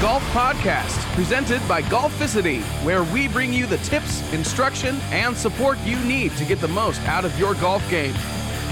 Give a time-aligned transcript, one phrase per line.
[0.00, 5.98] Golf Podcast, presented by Golficity, where we bring you the tips, instruction, and support you
[6.04, 8.14] need to get the most out of your golf game.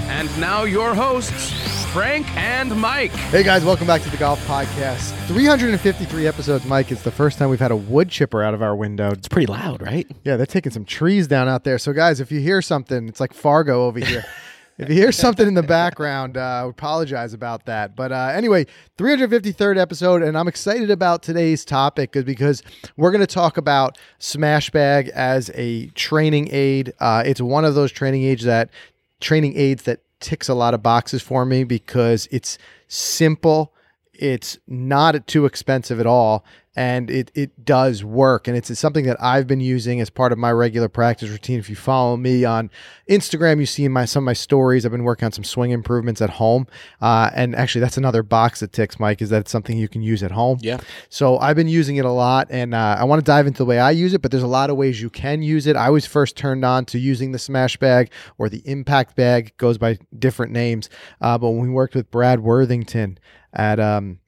[0.07, 1.53] And now, your hosts,
[1.93, 3.11] Frank and Mike.
[3.11, 5.17] Hey guys, welcome back to the Golf Podcast.
[5.27, 6.93] 353 episodes, Mike.
[6.93, 9.11] It's the first time we've had a wood chipper out of our window.
[9.11, 10.07] It's pretty loud, right?
[10.23, 11.79] Yeah, they're taking some trees down out there.
[11.79, 14.25] So, guys, if you hear something, it's like Fargo over here.
[14.79, 17.97] if you hear something in the background, uh, I apologize about that.
[17.97, 18.67] But uh, anyway,
[18.99, 22.63] 353rd episode, and I'm excited about today's topic because
[22.97, 26.93] we're going to talk about Smash Bag as a training aid.
[27.01, 28.71] Uh, it's one of those training aids that
[29.21, 33.73] training aids that ticks a lot of boxes for me because it's simple,
[34.13, 36.45] it's not too expensive at all,
[36.77, 38.47] and it it does work.
[38.47, 41.59] And it's, something that I've been using as part of my regular practice routine.
[41.59, 42.71] If you follow me on
[43.09, 44.85] Instagram, you see my some of my stories.
[44.85, 46.67] I've been working on some swing improvements at home,
[47.01, 50.03] uh, and actually that's another box that ticks, Mike, is that it's something you can
[50.03, 50.59] use at home.
[50.61, 50.79] Yeah.
[51.09, 53.65] So I've been using it a lot, and uh, I want to dive into the
[53.65, 54.21] way I use it.
[54.21, 55.77] But there's a lot of ways you can use it.
[55.77, 59.47] I was first turned on to using the Smash Bag or the Impact Bag.
[59.49, 60.91] It goes by different names.
[61.23, 63.19] Uh, but when we worked with Brad Worthington
[63.55, 64.19] at um,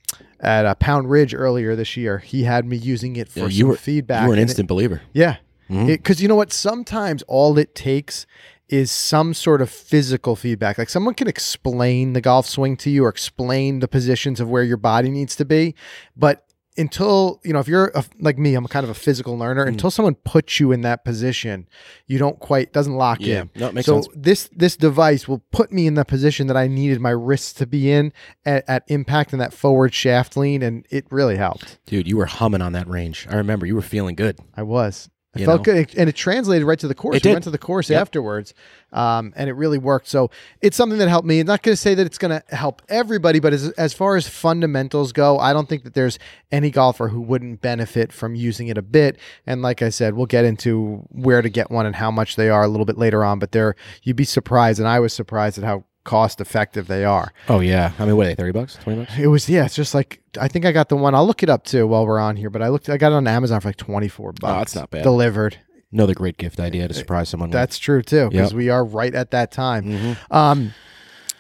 [0.41, 3.53] at uh, Pound Ridge earlier this year, he had me using it for Yeah, some
[3.53, 4.23] you were feedback.
[4.23, 5.03] You were an and it- instant believer.
[5.13, 5.37] yeah.
[5.71, 6.51] Because you know what?
[6.51, 8.25] Sometimes all it takes
[8.71, 10.79] is some sort of physical feedback.
[10.79, 14.63] Like someone can explain the golf swing to you or explain the positions of where
[14.63, 15.75] your body needs to be.
[16.17, 16.45] But
[16.79, 19.69] until, you know, if you're a, like me, I'm kind of a physical learner, Mm.
[19.69, 21.67] until someone puts you in that position,
[22.07, 23.43] you don't quite, doesn't lock Yeah.
[23.43, 23.51] in.
[23.57, 24.09] No, it makes so sense.
[24.17, 27.67] this this device will put me in the position that I needed my wrists to
[27.67, 28.13] be in
[28.47, 31.79] at, at impact and that forward shaft lean, and it really helped.
[31.87, 33.27] Dude, you were humming on that range.
[33.29, 34.39] I remember you were feeling good.
[34.57, 35.11] I was.
[35.39, 35.75] I You felt know?
[35.75, 37.15] good, and it translated right to the course.
[37.17, 37.33] It we did.
[37.35, 38.01] went to the course Yep.
[38.01, 38.55] afterwards,
[38.93, 40.09] um, and it really worked.
[40.09, 41.41] So it's something that helped me.
[41.41, 44.17] I'm not going to say that it's going to help everybody, but as as far
[44.17, 46.19] as fundamentals go, I don't think that there's
[46.51, 49.19] any golfer who wouldn't benefit from using it a bit.
[49.47, 52.49] And like I said, we'll get into where to get one and how much they
[52.49, 53.39] are a little bit later on.
[53.39, 57.33] But they're you'd be surprised, and I was surprised at how cost effective they are.
[57.49, 57.93] Oh yeah.
[57.99, 58.35] I mean, what are they?
[58.35, 58.77] Thirty bucks?
[58.83, 59.19] Twenty bucks?
[59.19, 61.15] It was yeah, it's just like I think I got the one.
[61.15, 62.49] I'll look it up too while we're on here.
[62.51, 64.53] But I looked, I got it on Amazon for like 24 bucks.
[64.55, 65.03] Oh, that's not bad.
[65.03, 65.59] Delivered.
[65.93, 67.49] Another great gift idea to surprise someone.
[67.51, 67.55] with.
[67.55, 68.57] That's true too, because Yep.
[68.59, 69.85] we are right at that time.
[69.85, 70.17] Mhm.
[70.35, 70.75] Um,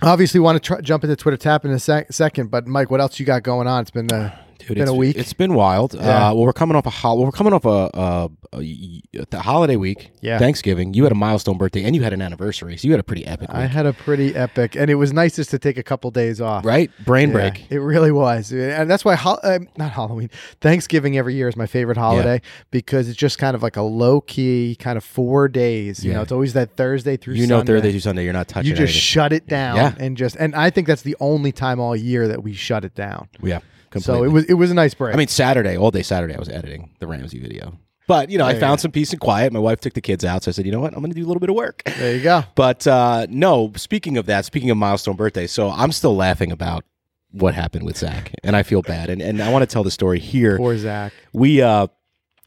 [0.02, 3.00] obviously, want to try, jump into Twitter tap in a sec- second, but Mike, what
[3.00, 3.82] else you got going on?
[3.82, 5.16] It's been uh, Dude, been it's, a week.
[5.16, 5.94] It's been wild.
[5.94, 6.00] Yeah.
[6.30, 9.40] Uh, well, we're coming off a hol- well, we're coming off a, a, a, the
[9.40, 10.10] holiday week.
[10.20, 10.38] Yeah.
[10.38, 10.94] Thanksgiving.
[10.94, 13.24] You had a milestone birthday, and you had an anniversary, so you had a pretty
[13.26, 16.10] epic I had a pretty epic, and it was nice just to take a couple
[16.10, 16.64] days off.
[16.64, 16.90] right?
[17.04, 17.66] Brain Yeah, break.
[17.70, 20.30] it really was, and that's why hol- uh, not Halloween,
[20.60, 24.20] Thanksgiving every year is my favorite holiday because it's just kind of like a low
[24.22, 26.04] key kind of four days.
[26.04, 26.22] You know, Yeah.
[26.22, 27.34] it's always that Thursday through.
[27.34, 27.72] You know, Sunday.
[27.74, 28.70] Thursday through Sunday, you're not touching.
[28.70, 29.00] You just anything.
[29.00, 29.94] shut it down Yeah.
[29.98, 32.94] and just, and I think that's the only time all year that we shut it
[32.94, 33.28] down.
[33.42, 33.60] yeah.
[33.98, 35.14] So it was it was a nice break.
[35.14, 37.78] I mean, Saturday, all day Saturday, I was editing the Ramsey video.
[38.06, 39.52] But, you know, I found some peace and quiet.
[39.52, 40.42] My wife took the kids out.
[40.42, 40.94] So I said, you know what?
[40.94, 41.82] I'm going to do a little bit of work.
[41.98, 42.42] there you go.
[42.54, 46.84] But uh, no, speaking of that, speaking of milestone birthdays, so I'm still laughing about
[47.32, 48.32] what happened with Zach.
[48.42, 49.10] And I feel bad.
[49.10, 50.56] And, and I want to tell the story here.
[50.56, 51.12] Poor Zach.
[51.34, 51.88] We, uh,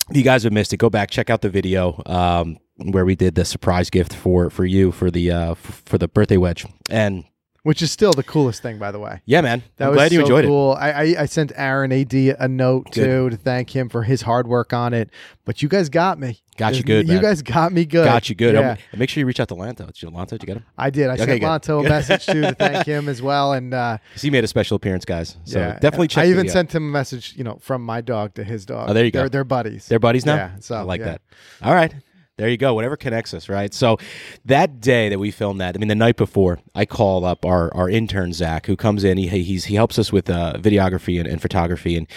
[0.10, 0.78] you guys have missed it.
[0.78, 4.66] Go back, check out the video um, where we did the surprise gift for, for
[4.66, 6.66] you for the, uh, f- for the birthday wedge.
[6.90, 7.24] And
[7.64, 9.22] which is still the coolest thing, by the way.
[9.26, 10.48] yeah, man, That I'm was glad you so enjoyed it.
[10.48, 10.76] cool.
[10.80, 12.94] I, I I sent Aaron Ad a note Good.
[13.06, 15.10] too to thank him for his hard work on it.
[15.46, 16.40] But you guys got me.
[16.58, 17.24] Got you good, You man.
[17.24, 18.06] guys got me good.
[18.06, 18.54] Got you good.
[18.54, 19.88] Yeah, and make sure you reach out to Lanto.
[19.88, 20.66] Did you, Lanto, did you get him?
[20.78, 21.08] I did.
[21.10, 21.48] I Okay, sent good.
[21.48, 23.54] Lonto a message too to thank him as well.
[23.54, 25.38] And uh, he made a special appearance, guys.
[25.46, 28.36] So yeah, definitely check I even sent him a message, you know, from my dog
[28.36, 28.90] to his dog.
[28.90, 29.20] Oh, there you go.
[29.22, 29.88] They're, they're buddies.
[29.88, 30.36] They're buddies now.
[30.36, 31.06] Yeah, so, I like yeah.
[31.06, 31.22] that.
[31.64, 31.94] All right,
[32.42, 32.74] there you go.
[32.74, 33.72] Whatever connects us, right?
[33.72, 34.00] So
[34.46, 37.72] that day that we filmed that, I mean, the night before, I call up our
[37.76, 39.20] our intern Zach, who comes in.
[39.20, 42.08] He he's, he helps us with uh, videography and, and photography, and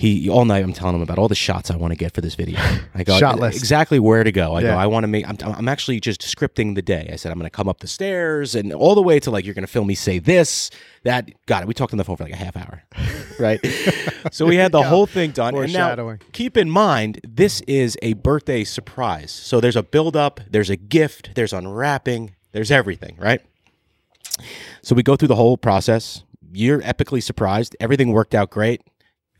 [0.00, 2.22] he all night I'm telling him about all the shots I want to get for
[2.22, 2.58] this video.
[2.94, 3.58] I go Shot list.
[3.58, 4.54] exactly where to go.
[4.54, 4.74] I go.
[4.74, 5.28] I want to make.
[5.28, 7.10] I'm, I'm actually just scripting the day.
[7.12, 9.44] I said I'm going to come up the stairs and all the way to like
[9.44, 10.70] you're going to film me say this
[11.02, 11.30] that.
[11.44, 11.68] Got it.
[11.68, 12.82] We talked on the phone for like a half hour,
[13.38, 13.60] right?
[14.32, 15.54] so we had the whole thing done.
[15.54, 19.30] And now, keep in mind, this is a birthday surprise.
[19.30, 23.42] So there's a build up, there's a gift, there's unwrapping, there's everything, right?
[24.80, 26.22] So we go through the whole process.
[26.52, 27.76] You're epically surprised.
[27.78, 28.80] Everything worked out great.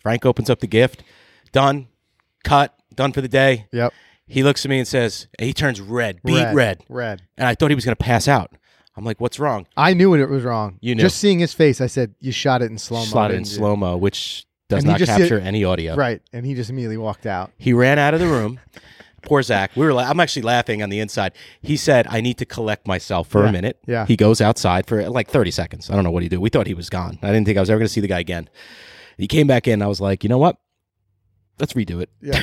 [0.00, 1.02] Frank opens up the gift.
[1.52, 1.88] Done.
[2.44, 2.75] Cut.
[2.94, 3.67] Done for the day.
[3.73, 3.93] Yep.
[4.26, 6.85] He looks at me and says, he turns red, beat red.
[6.88, 7.23] Red.
[7.37, 8.52] And I thought he was going to pass out.
[8.97, 9.67] I'm like, what's wrong?
[9.76, 10.79] I knew it was wrong.
[10.81, 11.00] You knew.
[11.02, 13.44] Just seeing his face, I said, "You shot it in slow mo." Shot it in
[13.44, 15.94] slow mo, which does And he not just capture did- any audio.
[15.94, 17.50] Right, and he just immediately walked out.
[17.56, 18.61] He ran out of the room.
[19.23, 19.70] Poor Zach.
[19.76, 19.94] We were.
[19.94, 21.32] La- I'm actually laughing on the inside.
[21.62, 24.06] He said, "I need to collect myself for a minute." yeah.
[24.06, 25.88] He goes outside for like 30 seconds.
[25.91, 26.38] I don't know what he did.
[26.41, 27.19] We thought he was gone.
[27.23, 28.49] I didn't think I was ever going to see the guy again.
[29.18, 29.82] He came back in.
[29.82, 30.56] I was like, you know what?
[31.60, 32.10] let's redo it.
[32.20, 32.40] Yeah.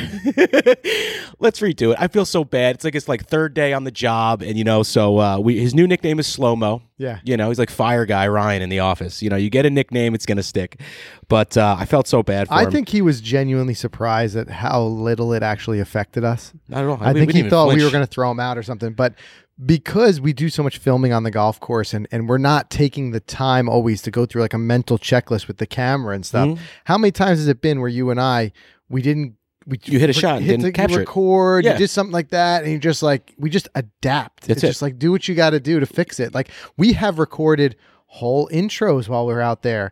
[1.40, 1.98] let's redo it.
[2.00, 2.76] I feel so bad.
[2.76, 5.60] It's like it's like third day on the job, and you know, so uh, we
[5.60, 6.84] his new nickname is Slow Mo.
[6.98, 7.20] Yeah.
[7.24, 9.22] You know, he's like Fire Guy Ryan in the office.
[9.22, 10.80] You know, you get a nickname, it's gonna stick.
[11.28, 12.72] But uh, I felt so bad for I him.
[12.72, 16.54] think he was genuinely surprised at how little it actually affected us.
[16.72, 17.06] I don't know.
[17.06, 18.94] I we- think he thought we were going to throw him out or something.
[18.94, 19.16] But
[19.66, 23.12] because we do so much filming on the golf course and, and we're not taking
[23.12, 26.48] the time always to go through like a mental checklist with the camera and stuff,
[26.50, 26.64] Mm-hmm.
[26.86, 28.52] how many times has it been where you and I,
[28.90, 29.36] we didn't.
[29.66, 31.00] We You hit a shot hit didn't capture it.
[31.00, 31.74] record, Yeah.
[31.74, 34.44] you did something like that, and you just like we just adapt.
[34.48, 34.68] That's it's it.
[34.68, 36.34] just like do what you got to do to fix it.
[36.34, 37.76] Like we have recorded
[38.06, 39.92] whole intros while we are out there.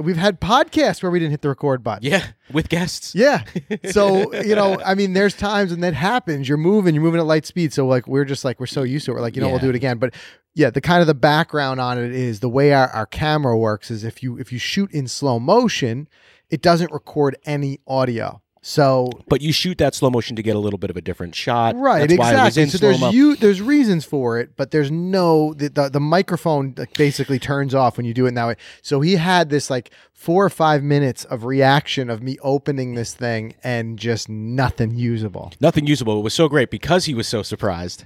[0.00, 2.08] We've had podcasts where we didn't hit the record button.
[2.08, 3.14] Yeah, with guests.
[3.14, 3.44] Yeah.
[3.90, 6.48] So, you know, I mean, there's times when that happens.
[6.48, 7.72] You're moving, you're moving at light speed.
[7.72, 9.14] So, like, we're just like, we're so used to it.
[9.14, 9.98] We're like, you know, we'll do it again.
[9.98, 10.14] But
[10.54, 13.90] yeah, the kind of the background on it is the way our, our camera works
[13.90, 16.08] is if you if you shoot in slow motion,
[16.50, 18.41] it doesn't record any audio.
[18.64, 21.34] So But you shoot that slow motion to get a little bit of a different
[21.34, 21.74] shot.
[21.76, 22.92] Right, That's why it was exactly.
[22.92, 27.40] So there's you there's reasons for it, but there's no the, the the microphone basically
[27.40, 28.56] turns off when you do it in that way.
[28.80, 33.14] So he had this like four or five minutes of reaction of me opening this
[33.14, 35.52] thing and just nothing usable.
[35.60, 36.20] Nothing usable.
[36.20, 38.04] It was so great because he was so surprised.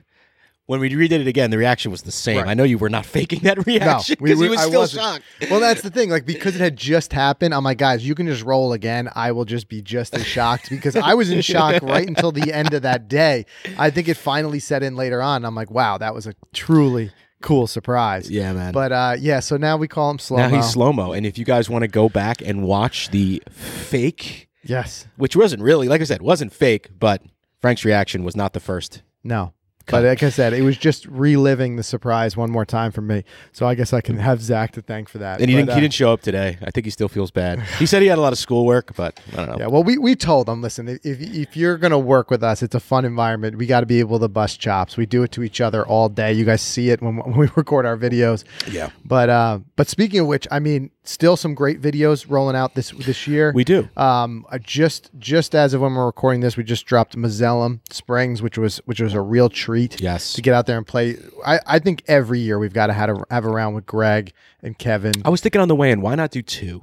[0.67, 2.39] When we redid it again, the reaction was the same.
[2.39, 2.49] Right.
[2.49, 4.81] I know you were not faking that reaction we because he were- was I still
[4.81, 5.03] wasn't.
[5.03, 5.51] shocked.
[5.51, 6.11] Well, that's the thing.
[6.11, 9.09] Like because it had just happened, I'm like, guys, you can just roll again.
[9.15, 12.53] I will just be just as shocked because I was in shock right until the
[12.53, 13.47] end of that day.
[13.79, 15.45] I think it finally set in later on.
[15.45, 18.29] I'm like, wow, that was a truly cool surprise.
[18.29, 18.73] Yeah, man.
[18.73, 20.39] But uh, yeah, so now we call him slow.
[20.39, 23.41] now he's slow mo, and if you guys want to go back and watch the
[23.51, 25.07] fake, Yes.
[25.17, 27.23] which wasn't really, like I said, wasn't fake, but
[27.61, 29.03] Frank's reaction was not the first.
[29.23, 29.53] No.
[29.89, 33.25] But like I said, it was just reliving the surprise one more time for me.
[33.53, 35.41] So I guess I can have Zach to thank for that.
[35.41, 35.71] And he But, didn't.
[35.71, 36.59] uh, he didn't show up today.
[36.63, 37.61] I think he still feels bad.
[37.79, 39.57] He said he had a lot of schoolwork, but I don't know.
[39.61, 42.63] Yeah, well, we, we told him, listen, if, if you're going to work with us,
[42.63, 43.59] it's a fun environment.
[43.59, 44.97] We got to be able to bust chops.
[44.97, 46.33] We do it to each other all day.
[46.33, 48.43] You guys see it when, when we record our videos.
[48.69, 48.91] Yeah.
[49.05, 52.91] But uh, but speaking of which, I mean, still some great videos rolling out this
[52.91, 53.53] this year.
[53.55, 53.89] We do.
[53.97, 58.59] Um, just just as of when we're recording this, we just dropped Mazellum Springs, which
[58.59, 59.76] was which was a real treat.
[59.99, 60.33] Yes.
[60.35, 61.17] to get out there and play.
[61.45, 64.33] I, I think every year we've got to have a, have a round with Greg
[64.63, 65.13] and Kevin.
[65.25, 66.83] I was thinking on the way in, why not do two?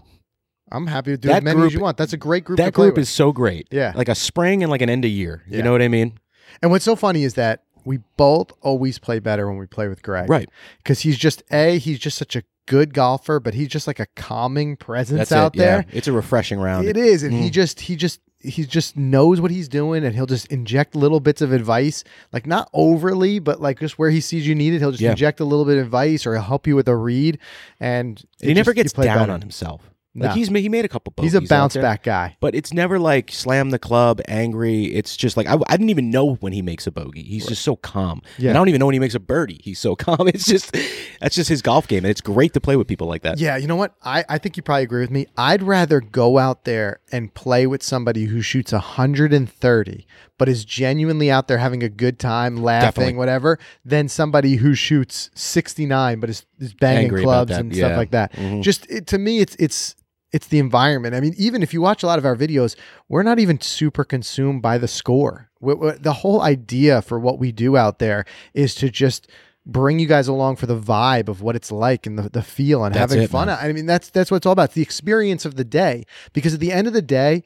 [0.72, 1.98] I'm happy to do That as many group- as you want.
[1.98, 2.58] That's a great group.
[2.58, 3.04] to That group with.
[3.04, 3.68] is so great.
[3.72, 3.94] Yeah.
[3.96, 5.44] Like a spring and like an end of year.
[5.48, 5.64] You Yeah.
[5.66, 6.18] know what I mean?
[6.62, 10.02] And what's so funny is that we both always play better when we play with
[10.02, 10.30] Greg.
[10.30, 10.50] Right.
[10.78, 14.06] Because he's just a he's just such a good golfer, but he's just like a
[14.16, 15.60] calming presence That's out it.
[15.60, 15.86] there.
[15.90, 15.98] Yeah.
[15.98, 16.88] It's a refreshing round.
[16.88, 17.52] It is, and he Mm.
[17.52, 21.42] just he just he just knows what he's doing, and he'll just inject little bits
[21.42, 24.92] of advice, like not overly, but like just where he sees you need it, he'll
[24.92, 25.12] just Yeah.
[25.12, 27.40] inject a little bit of advice, or he'll help you with a read,
[27.80, 29.32] and he never just- gets down better.
[29.32, 29.90] on himself.
[30.16, 30.30] No.
[30.30, 31.12] He's he made a couple.
[31.20, 32.38] He's a bounce back guy.
[32.40, 34.86] but it's never like slam the club, angry.
[34.86, 37.24] It's just like I, I didn't even know when he makes a bogey.
[37.24, 38.22] He's just so calm.
[38.38, 38.50] Yeah.
[38.50, 39.60] And I don't even know when he makes a birdie.
[39.64, 40.28] He's so calm.
[40.28, 40.72] It's just
[41.20, 43.40] that's just his golf game, and it's great to play with people like that.
[43.40, 43.96] Yeah, you know what?
[44.04, 45.26] I, I think you probably agree with me.
[45.36, 50.08] I'd rather go out there and play with somebody who shoots 130,
[50.38, 53.14] but is genuinely out there having a good time, laughing, Definitely.
[53.16, 58.12] whatever, than somebody who shoots 69 but is, is banging Angry clubs and stuff like
[58.12, 58.32] that.
[58.34, 58.62] Mhm.
[58.62, 59.96] Just it, to me, it's it's
[60.34, 61.16] it's the environment.
[61.16, 62.76] I mean, even if you watch a lot of our videos,
[63.08, 65.50] we're not even super consumed by the score.
[65.62, 69.30] we we the whole idea for what we do out there is to just
[69.66, 72.84] bring you guys along for the vibe of what it's like and the, the feel
[72.84, 73.48] and That's having it, fun.
[73.48, 73.58] man.
[73.62, 74.66] I mean, that's that's what it's all about.
[74.66, 76.04] It's the experience of the day.
[76.34, 77.44] Because at the end of the day,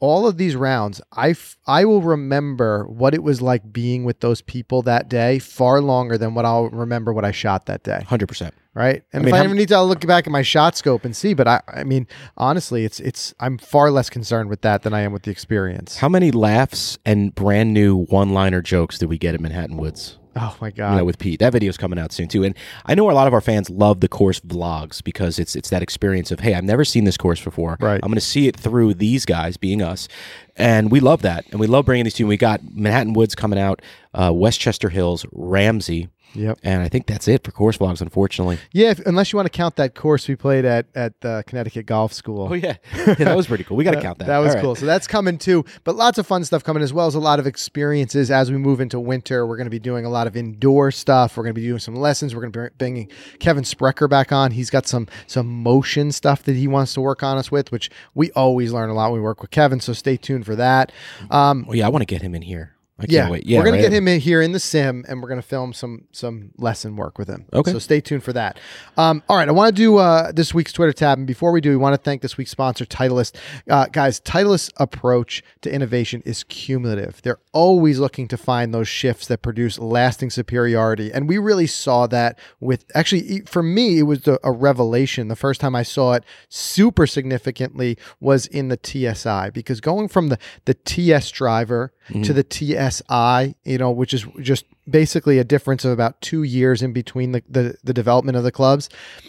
[0.00, 4.20] all of these rounds, I f- I will remember what it was like being with
[4.20, 8.02] those people that day far longer than what I'll remember what I shot that day
[8.06, 8.54] hundred percent.
[8.74, 9.02] right?
[9.12, 11.04] And I mean, if I ever need to, I'll look back at my shot scope
[11.04, 11.34] and see.
[11.34, 15.00] But I, I mean, honestly, it's it's I'm far less concerned with that than I
[15.00, 15.98] am with the experience.
[15.98, 20.16] How many laughs and brand new one-liner jokes did we get at Manhattan Woods?
[20.42, 20.96] Oh my you god!
[20.96, 21.40] know, with Pete.
[21.40, 22.44] That video's coming out soon too.
[22.44, 22.54] And
[22.86, 25.82] I know a lot of our fans love the course vlogs because it's it's that
[25.82, 27.76] experience of, hey, I've never seen this course before.
[27.80, 28.00] Right.
[28.02, 30.08] I'm gonna see it through these guys being us.
[30.56, 31.44] And we love that.
[31.50, 32.26] And we love bringing these to you.
[32.26, 33.82] We got Manhattan Woods coming out,
[34.14, 36.08] uh, Westchester Hills, Ramsey.
[36.34, 36.60] Yep.
[36.62, 38.58] And I think that's it for course vlogs, unfortunately.
[38.72, 41.86] Yeah, if, unless you want to count that course we played at at the Connecticut
[41.86, 42.48] Golf School.
[42.50, 42.76] Oh yeah.
[42.94, 43.76] yeah that was pretty cool.
[43.76, 44.26] We gotta count that.
[44.26, 44.62] That was right.
[44.62, 44.74] cool.
[44.74, 45.64] So that's coming too.
[45.84, 48.58] But lots of fun stuff coming as well as a lot of experiences as we
[48.58, 49.46] move into winter.
[49.46, 51.36] We're going to be doing a lot of indoor stuff.
[51.36, 52.34] We're going to be doing some lessons.
[52.34, 53.08] We're going to be bringing
[53.38, 54.52] Kevin Sprecher back on.
[54.52, 57.90] He's got some some motion stuff that he wants to work on us with, which
[58.14, 59.80] we always learn a lot when we work with Kevin.
[59.80, 60.92] So stay tuned for that.
[61.30, 62.74] Um, Well, yeah, I want to get him in here.
[63.00, 63.46] I can't yeah, wait.
[63.46, 63.82] Yeah, we're gonna right?
[63.82, 67.16] get him in here in the sim, and we're gonna film some some lesson work
[67.18, 67.46] with him.
[67.52, 67.72] Okay.
[67.72, 68.58] so stay tuned for that.
[68.98, 71.62] Um, all right, I want to do uh, this week's Twitter tab, and before we
[71.62, 73.36] do, we want to thank this week's sponsor, Titleist.
[73.68, 77.22] Uh, guys, Titleist's approach to innovation is cumulative.
[77.22, 82.06] They're always looking to find those shifts that produce lasting superiority, and we really saw
[82.08, 85.28] that with actually for me, it was the, a revelation.
[85.28, 90.28] The first time I saw it super significantly was in the TSI because going from
[90.28, 92.22] the the TS driver Mm-hmm.
[92.22, 96.82] to the TSI, you know, which is just basically a difference of about two years
[96.82, 98.88] in between the, the, the development of the clubs.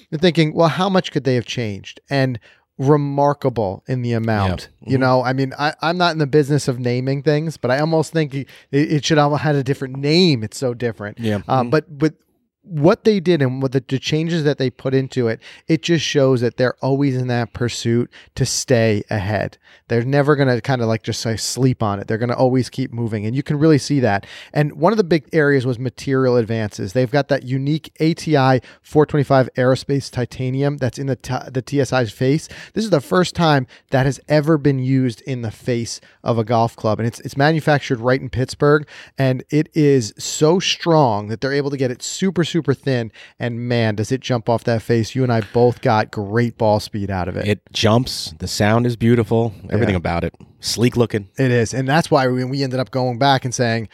[0.09, 1.99] You're thinking, well, how much could they have changed?
[2.09, 2.39] And
[2.77, 4.69] remarkable in the amount.
[4.81, 5.01] You mm-hmm.
[5.01, 8.11] know, I mean, I, I'm not in the business of naming things, but I almost
[8.11, 10.43] think it, it should have had a different name.
[10.43, 11.19] It's so different.
[11.19, 11.41] Yeah.
[11.47, 12.15] Um, but but
[12.63, 16.05] what they did and what the, the changes that they put into it, it just
[16.05, 19.57] shows that they're always in that pursuit to stay ahead.
[19.87, 22.07] They're never going to kind of like just say sleep on it.
[22.07, 23.25] They're going to always keep moving.
[23.25, 24.27] And you can really see that.
[24.53, 26.93] And one of the big areas was material advances.
[26.93, 32.47] They've got that unique ATI 425 aerospace titanium that's in the, t- the TSI's face.
[32.73, 36.43] This is the first time that has ever been used in the face of a
[36.43, 36.99] golf club.
[36.99, 38.87] And it's, it's manufactured right in Pittsburgh.
[39.17, 43.11] And it is so strong that they're able to get it super, super thin.
[43.39, 45.15] And man, does it jump off that face.
[45.15, 47.47] You and I both got great ball speed out of it.
[47.47, 48.33] It jumps.
[48.39, 49.53] The sound is beautiful.
[49.69, 49.97] Everything Yeah.
[49.97, 50.35] about it.
[50.59, 51.27] Sleek looking.
[51.37, 53.89] It is, and that's why we, we ended up going back and saying,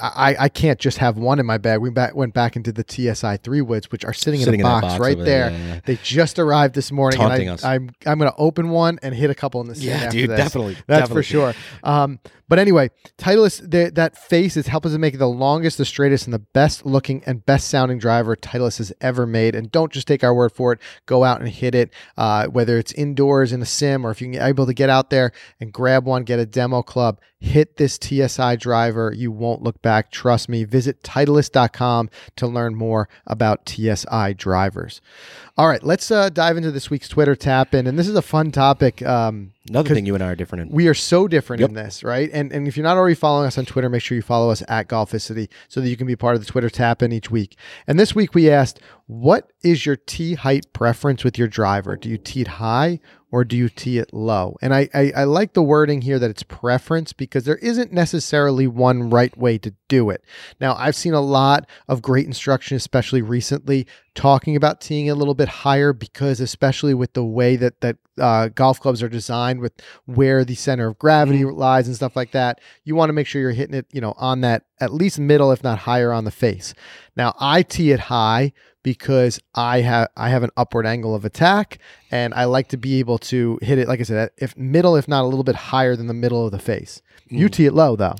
[0.00, 1.80] I, I can't just have one in my bag.
[1.80, 4.68] We back, went back into the TSI three woods, which are sitting, Sitting in a
[4.68, 5.80] box, box right there, yeah, yeah.
[5.84, 7.64] They just arrived this morning, Taunting and us.
[7.64, 10.10] I, I'm I'm going to open one and hit a couple in the Yeah, after
[10.10, 11.14] dude, definitely, That's definitely.
[11.14, 11.54] for sure.
[11.82, 16.26] Um, but anyway, Titleist, the, that face is helping to make the longest, the straightest,
[16.26, 19.54] and the best looking and best sounding driver Titleist has ever made.
[19.54, 20.80] And don't just take our word for it.
[21.06, 24.42] Go out and hit it, uh, whether it's indoors in a sim or if you're
[24.42, 25.30] able to get out there
[25.60, 29.14] and grab one, get a demo club, hit this TSI driver.
[29.16, 30.10] You won't look back.
[30.10, 30.64] Trust me.
[30.64, 35.00] Visit Titleist.com to learn more about TSI drivers.
[35.60, 37.86] All right, let's uh, dive into this week's Twitter tap in.
[37.86, 39.02] And this is a fun topic.
[39.02, 40.74] Um, Another thing you and I are different in.
[40.74, 42.30] we are so different in this, right?
[42.32, 44.62] And and if you're not already following us on Twitter, make sure you follow us
[44.68, 47.58] at Golficity so that you can be part of the Twitter tap in each week.
[47.86, 51.94] And this week we asked, what is your tee height preference with your driver?
[51.94, 52.98] Do you tee it high
[53.32, 54.56] or do you tee it low?
[54.60, 58.66] And I, I, I like the wording here that it's preference because there isn't necessarily
[58.66, 60.24] one right way to do it.
[60.60, 65.34] Now, I've seen a lot of great instruction, especially recently, talking about teeing a little
[65.34, 69.72] bit higher because, especially with the way that that uh, golf clubs are designed, with
[70.06, 73.40] where the center of gravity lies and stuff like that, you want to make sure
[73.40, 76.30] you're hitting it, you know, on that at least middle, if not higher, on the
[76.30, 76.74] face.
[77.16, 81.78] Now, I tee it high because I have I have an upward angle of attack,
[82.10, 85.06] and I like to be able to hit it, like I said, if middle, if
[85.08, 87.02] not a little bit higher than the middle of the face.
[87.32, 88.16] You tee it low though,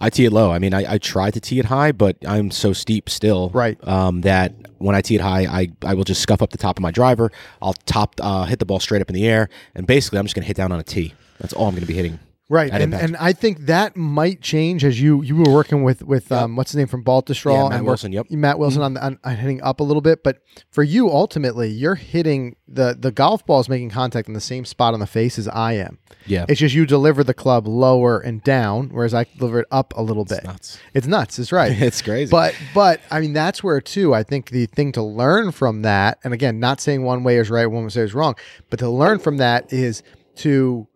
[0.00, 0.50] I tee it low.
[0.50, 3.76] I mean, I, I try to tee it high, but I'm so steep still, Right.
[3.86, 6.78] Um, that when I tee it high, I, I will just scuff up the top
[6.78, 7.30] of my driver.
[7.60, 10.34] I'll top uh, hit the ball straight up in the air, and basically, I'm just
[10.34, 11.12] going to hit down on a tee.
[11.38, 12.18] That's all I'm going to be hitting.
[12.50, 13.04] Right, and, impact.
[13.04, 16.72] and I think that might change as you you were working with with um what's
[16.72, 18.26] his name from Baltusrol Yeah, Matt and Wilson, yep.
[18.26, 18.40] Mm-hmm.
[18.40, 20.42] Matt Wilson on, the, on on hitting up a little bit, but
[20.72, 24.64] for you ultimately you're hitting the the golf ball is making contact in the same
[24.64, 26.00] spot on the face as I am.
[26.26, 26.44] Yeah.
[26.48, 30.02] it's just you deliver the club lower and down, whereas I deliver it up a
[30.02, 30.38] little bit.
[30.38, 30.78] It's nuts.
[30.92, 31.38] It's nuts.
[31.38, 31.70] It's right.
[31.80, 32.32] It's crazy.
[32.32, 36.18] But but I mean that's where too I think the thing to learn from that,
[36.24, 38.34] and again, not saying one way is right, one way is wrong,
[38.70, 40.02] but to learn from that is
[40.38, 40.88] to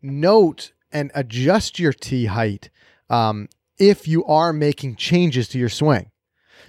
[0.00, 2.70] note and adjust your tee height
[3.10, 3.48] um,
[3.78, 6.10] if you are making changes to your swing.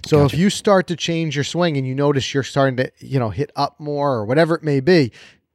[0.04, 3.18] So if you start to change your swing and you notice you're starting to, you
[3.18, 5.12] know, hit up more or whatever it may be,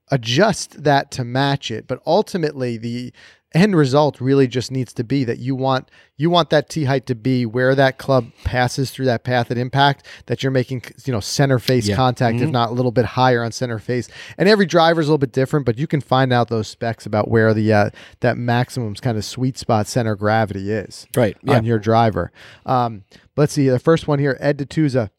[0.09, 1.85] adjust that to match it.
[1.87, 3.13] But ultimately the
[3.53, 7.05] end result really just needs to be that you want you want that tee height
[7.05, 11.11] to be where that club passes through that path at impact that you're making you
[11.11, 11.95] know center face Yeah.
[11.97, 15.11] contact if not a little bit higher on center face and every driver is a
[15.11, 17.89] little bit different but you can find out those specs about where the uh,
[18.21, 21.57] that maximum kind of sweet spot center gravity is Right, yeah.
[21.57, 22.31] on your driver
[22.65, 23.03] um
[23.35, 25.09] let's see the first one here ed D'Atuza.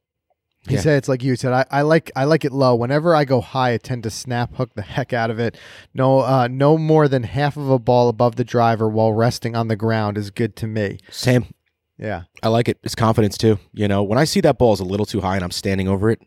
[0.68, 0.80] He Yeah.
[0.80, 1.52] said it's like you said.
[1.52, 2.74] I, I like I like it low.
[2.76, 5.56] Whenever I go high, I tend to snap hook the heck out of it.
[5.92, 9.66] No, uh, no more than half of a ball above the driver while resting on
[9.68, 10.98] the ground is good to me.
[11.10, 11.46] Same.
[11.98, 12.78] Yeah, I like it.
[12.82, 13.58] It's confidence too.
[13.72, 15.88] You know, when I see that ball is a little too high and I'm standing
[15.88, 16.20] over it,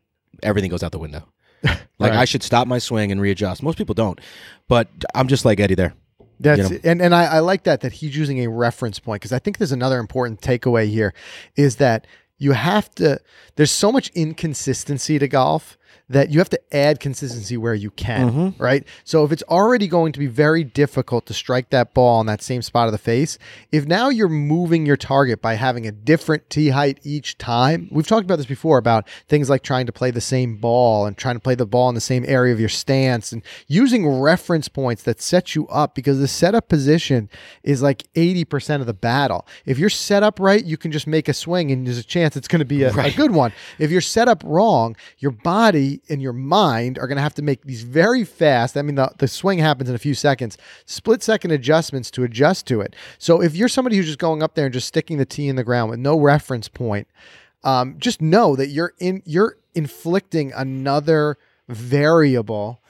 [0.43, 1.27] everything goes out the window.
[1.97, 2.19] Like Right.
[2.19, 3.63] I should stop my swing and readjust.
[3.63, 4.19] Most people don't,
[4.67, 5.93] but I'm just like Eddie there.
[6.41, 6.77] that's know?
[6.83, 9.59] and and I, I like that that he's using a reference point because I think
[9.59, 11.13] there's another important takeaway here
[11.55, 12.05] is that
[12.37, 13.19] you have to.
[13.55, 15.77] There's so much inconsistency to golf
[16.09, 18.63] that you have to add consistency where you can, Mm-hmm.
[18.63, 18.83] right?
[19.03, 22.41] So if it's already going to be very difficult to strike that ball on that
[22.41, 23.37] same spot of the face,
[23.71, 28.05] if now you're moving your target by having a different tee height each time, we've
[28.07, 31.35] talked about this before about things like trying to play the same ball and trying
[31.35, 35.01] to play the ball in the same area of your stance and using reference points
[35.03, 37.29] that set you up because the setup position
[37.63, 39.47] is like 80% of the battle.
[39.65, 42.35] If you're set up right, you can just make a swing and there's a chance
[42.37, 43.53] it's going to be a, a good one.
[43.79, 47.41] If you're set up wrong, your body and your mind are going to have to
[47.41, 48.77] make these very fast.
[48.77, 52.67] I mean, the, the swing happens in a few seconds, split second adjustments to adjust
[52.67, 52.95] to it.
[53.17, 55.55] So if you're somebody who's just going up there and just sticking the tee in
[55.55, 57.07] the ground with no reference point,
[57.63, 61.37] um, just know that you're in you're inflicting another
[61.67, 62.81] variable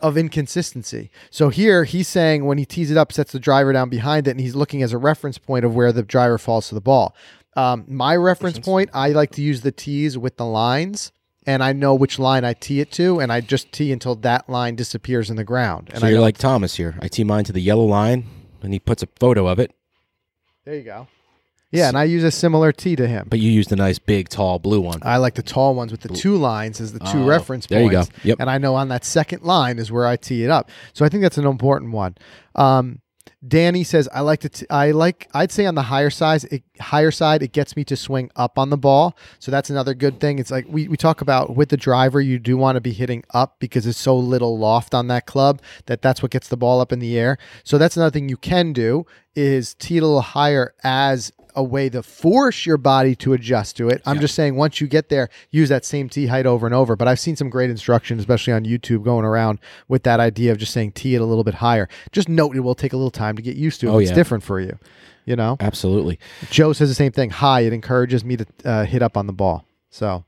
[0.00, 1.10] of inconsistency.
[1.30, 4.32] So here he's saying when he tees it up, sets the driver down behind it,
[4.32, 7.14] and he's looking as a reference point of where the driver falls to the ball.
[7.56, 11.12] Um, my reference point, I like to use the tees with the lines,
[11.46, 14.48] and I know which line I tee it to, and I just tee until that
[14.48, 15.88] line disappears in the ground.
[15.92, 16.96] And So I you're like Thomas here.
[17.00, 18.26] I tee mine to the yellow line,
[18.62, 19.72] and he puts a photo of it.
[20.64, 21.06] there you go.
[21.72, 23.28] Yeah, and I use a similar tee to him.
[23.30, 24.98] But you used a nice big tall blue one.
[25.02, 27.80] I like the tall ones with the two lines as the two Oh, reference there
[27.84, 28.08] you points.
[28.08, 28.16] go.
[28.24, 28.40] Yep.
[28.40, 30.68] And I know on that second line is where I tee it up.
[30.94, 32.16] So I think that's an important one.
[32.56, 32.98] Um,
[33.46, 34.48] Danny says I like to.
[34.48, 35.28] T- I like.
[35.32, 38.58] I'd say on the higher side, it, higher side, it gets me to swing up
[38.58, 39.16] on the ball.
[39.38, 40.38] So that's another good thing.
[40.38, 43.24] It's like we, we talk about with the driver, you do want to be hitting
[43.30, 46.80] up because it's so little loft on that club that that's what gets the ball
[46.80, 47.38] up in the air.
[47.64, 51.88] So that's another thing you can do is tee a little higher as a way
[51.88, 54.02] to force your body to adjust to it.
[54.06, 56.96] I'm just saying once you get there, use that same tee height over and over.
[56.96, 60.58] But I've seen some great instruction, especially on YouTube, going around with that idea of
[60.58, 61.88] just saying tee it a little bit higher.
[62.12, 64.10] Just note it will take a little time to get used to if Oh, it's
[64.10, 64.14] yeah.
[64.16, 64.78] different for you.
[65.26, 66.18] You know, Absolutely.
[66.50, 67.30] Joe says the same thing.
[67.30, 69.64] High, it encourages me to uh, hit up on the ball.
[69.90, 70.24] So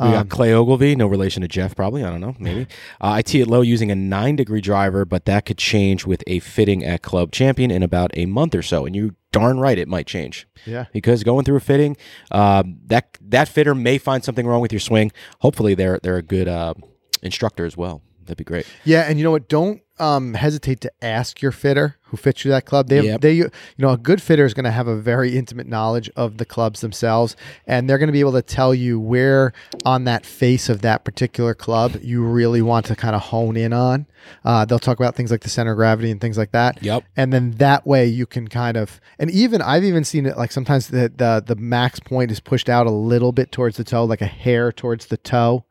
[0.00, 2.02] We Um, got Clay Ogilvy, no relation to Geoff, probably.
[2.02, 2.66] I don't know, maybe.
[3.00, 6.24] Uh, I tee it low using a nine degree driver, but that could change with
[6.26, 8.86] a fitting at Club Champion in about a month or so.
[8.86, 11.96] And you darn right, it might change yeah, because going through a fitting,
[12.30, 15.12] um, that that fitter may find something wrong with your swing.
[15.40, 16.74] Hopefully, they're they're a good uh,
[17.22, 18.02] instructor as well.
[18.26, 18.66] That'd be great.
[18.84, 19.02] yeah.
[19.02, 19.48] And you know what?
[19.48, 22.88] Don't um, hesitate to ask your fitter who fits you that club.
[22.88, 23.20] They, have, Yep.
[23.22, 26.36] they, you know, a good fitter is going to have a very intimate knowledge of
[26.36, 27.34] the clubs themselves,
[27.66, 29.54] and they're going to be able to tell you where
[29.86, 33.72] on that face of that particular club you really want to kind of hone in
[33.72, 34.06] on.
[34.44, 36.82] Uh, they'll talk about things like the center of gravity and things like that.
[36.82, 37.04] Yep.
[37.16, 40.52] And then that way you can kind of, and even I've even seen it like
[40.52, 44.04] sometimes the the the max point is pushed out a little bit towards the toe,
[44.04, 45.64] like a hair towards the toe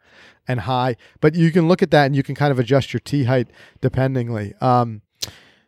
[0.47, 0.95] and high.
[1.21, 3.47] But you can look at that and you can kind of adjust your tee height
[3.81, 4.59] dependingly.
[4.61, 5.01] Um,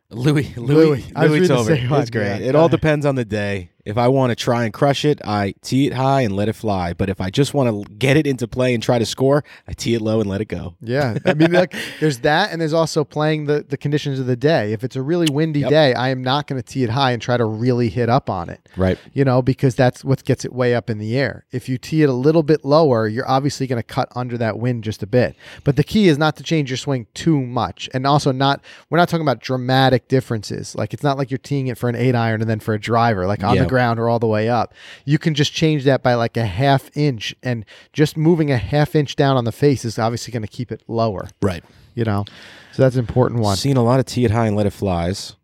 [0.10, 0.74] Louis, Louis.
[0.74, 1.76] Louis, Louis reading the Tover.
[1.76, 2.26] same one, It's great.
[2.42, 2.48] yeah.
[2.50, 3.72] It all depends on the day.
[3.88, 6.54] If I want to try and crush it, I tee it high and let it
[6.54, 6.94] fly.
[6.94, 9.74] But if I just want to get it into play and try to score, I
[9.74, 10.76] tee it low and let it go.
[10.82, 14.36] yeah, I mean, like there's that, and there's also playing the the conditions of the
[14.36, 14.74] day.
[14.74, 15.70] If it's a really windy Yep.
[15.70, 18.30] day, I am not going to tee it high and try to really hit up
[18.30, 18.68] on it.
[18.76, 18.98] Right.
[19.14, 21.46] you know, because that's what gets it way up in the air.
[21.52, 24.60] If you tee it a little bit lower, you're obviously going to cut under that
[24.60, 25.36] wind just a bit.
[25.64, 27.90] But the key is not to change your swing too much.
[27.94, 30.76] And also not we're not talking about dramatic differences.
[30.76, 32.80] Like it's not like you're teeing it for an 8 iron and then for a
[32.80, 33.64] driver like on Yeah.
[33.64, 34.74] the ground or all the way up.
[35.06, 37.64] You can just change that by like a half inch and
[37.94, 40.82] just moving a half inch down on the face is obviously going to keep it
[40.88, 41.64] lower, Right.
[41.94, 42.26] you know.
[42.74, 43.56] So that's an important one.
[43.56, 45.36] Seen a lot of tee it high and let it flies.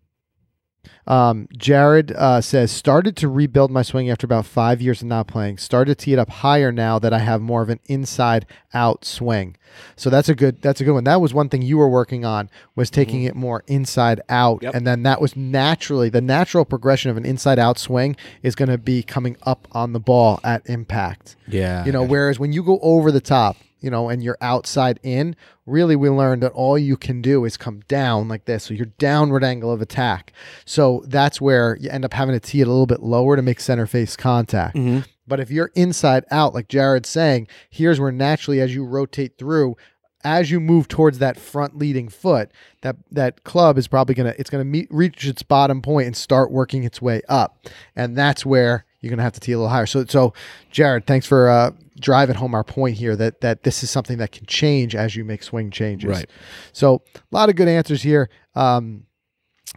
[1.05, 5.27] Um, Jared uh, says, started to rebuild my swing after about five years of not
[5.27, 5.57] playing.
[5.57, 9.03] Started to tee it up higher now that I have more of an inside out
[9.03, 9.57] swing.
[9.95, 11.03] So that's a good that's a good one.
[11.03, 14.75] That was one thing you were working on was taking it more inside out, Yep.
[14.75, 18.69] and then that was naturally the natural progression of an inside out swing is going
[18.69, 21.35] to be coming up on the ball at impact.
[21.47, 21.83] Yeah.
[21.85, 25.35] You know, whereas when you go over the top, you know, and you're outside in,
[25.65, 28.63] really we learned that all you can do is come down like this.
[28.63, 30.31] So your downward angle of attack.
[30.65, 33.41] So that's where you end up having to tee it a little bit lower to
[33.41, 34.77] make center face contact.
[34.77, 35.01] Mm-hmm.
[35.27, 39.75] But if you're inside out, like Jared's saying, here's where naturally as you rotate through,
[40.23, 44.49] as you move towards that front leading foot, that that club is probably gonna it's
[44.49, 48.85] gonna meet, reach its bottom point and start working its way up, and that's where
[49.03, 49.85] you're gonna have to tee a little higher.
[49.85, 50.33] So so,
[50.71, 54.31] Jared, thanks for uh, driving home our point here that that this is something that
[54.31, 56.09] can change as you make swing changes.
[56.09, 56.29] Right.
[56.71, 58.29] So a lot of good answers here.
[58.55, 59.05] Um,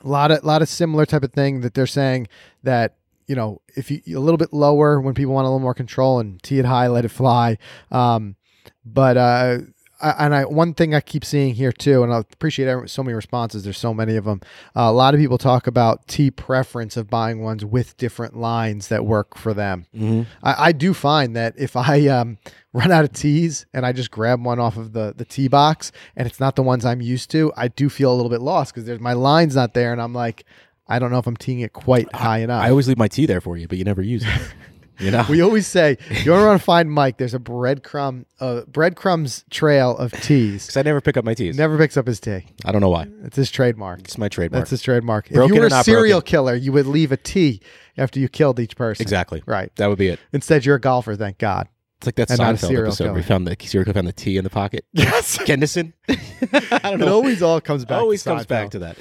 [0.05, 2.29] a lot of lot of similar type of thing that they're saying
[2.62, 2.95] that
[3.27, 6.21] you know if you a little bit lower when people want a little more control
[6.21, 7.59] and tee it high, let it fly.
[7.91, 8.37] Um,
[8.85, 9.59] but uh,
[10.00, 13.14] and I one thing I keep seeing here too, and I appreciate every, so many
[13.14, 13.64] responses.
[13.64, 14.40] There's so many of them.
[14.74, 18.88] Uh, a lot of people talk about tee preference of buying ones with different lines
[18.88, 19.87] that work for them.
[19.94, 20.22] Mm-hmm.
[20.42, 22.38] I, I do find that if I um,
[22.72, 25.92] run out of tees and I just grab one off of the the tee box
[26.16, 28.74] and it's not the ones I'm used to, I do feel a little bit lost
[28.74, 30.44] because there's my line's not there, and I'm like,
[30.88, 32.62] I don't know if I'm teeing it quite high enough.
[32.62, 34.40] I always leave my tee there for you, but you never use it.
[34.98, 37.18] You know, we always say, you ever want to find Mike?
[37.18, 40.66] There's a breadcrumb, uh, breadcrumbs trail of tees.
[40.66, 41.56] because I never pick up my tees.
[41.56, 42.44] Never picks up his tee.
[42.64, 43.06] I don't know why.
[43.24, 44.00] It's his trademark.
[44.00, 44.61] It's my trademark.
[44.62, 45.28] That's his trademark.
[45.28, 46.30] Broken if you were a serial broken?
[46.30, 47.61] killer, you would leave a tee
[47.98, 49.02] after you killed each person.
[49.02, 49.42] exactly.
[49.46, 49.74] Right.
[49.76, 50.20] That would be it.
[50.32, 51.14] Instead, you're a golfer.
[51.16, 51.68] Thank God.
[51.98, 53.22] It's like that And not a Seinfeld serial episode where killer.
[53.22, 54.85] he found the serial killer found the tee in the pocket.
[54.92, 55.38] Yes.
[55.38, 55.92] Kendison.
[56.09, 57.98] I don't It always all comes back.
[58.00, 58.96] always to comes back to that.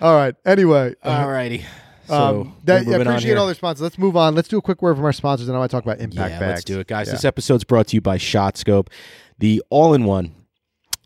[0.00, 0.34] All right.
[0.46, 0.94] Anyway.
[1.02, 1.64] uh, Alrighty.
[2.08, 3.82] So um, that, yeah, appreciate all the sponsors.
[3.82, 4.34] Let's move on.
[4.34, 6.32] Let's do a quick word from our sponsors, and I want to talk about impact
[6.32, 6.50] yeah, bags.
[6.50, 7.06] let's do it, guys.
[7.06, 7.12] Yeah.
[7.12, 8.88] This episode's brought to you by ShotScope,
[9.38, 10.34] the all-in-one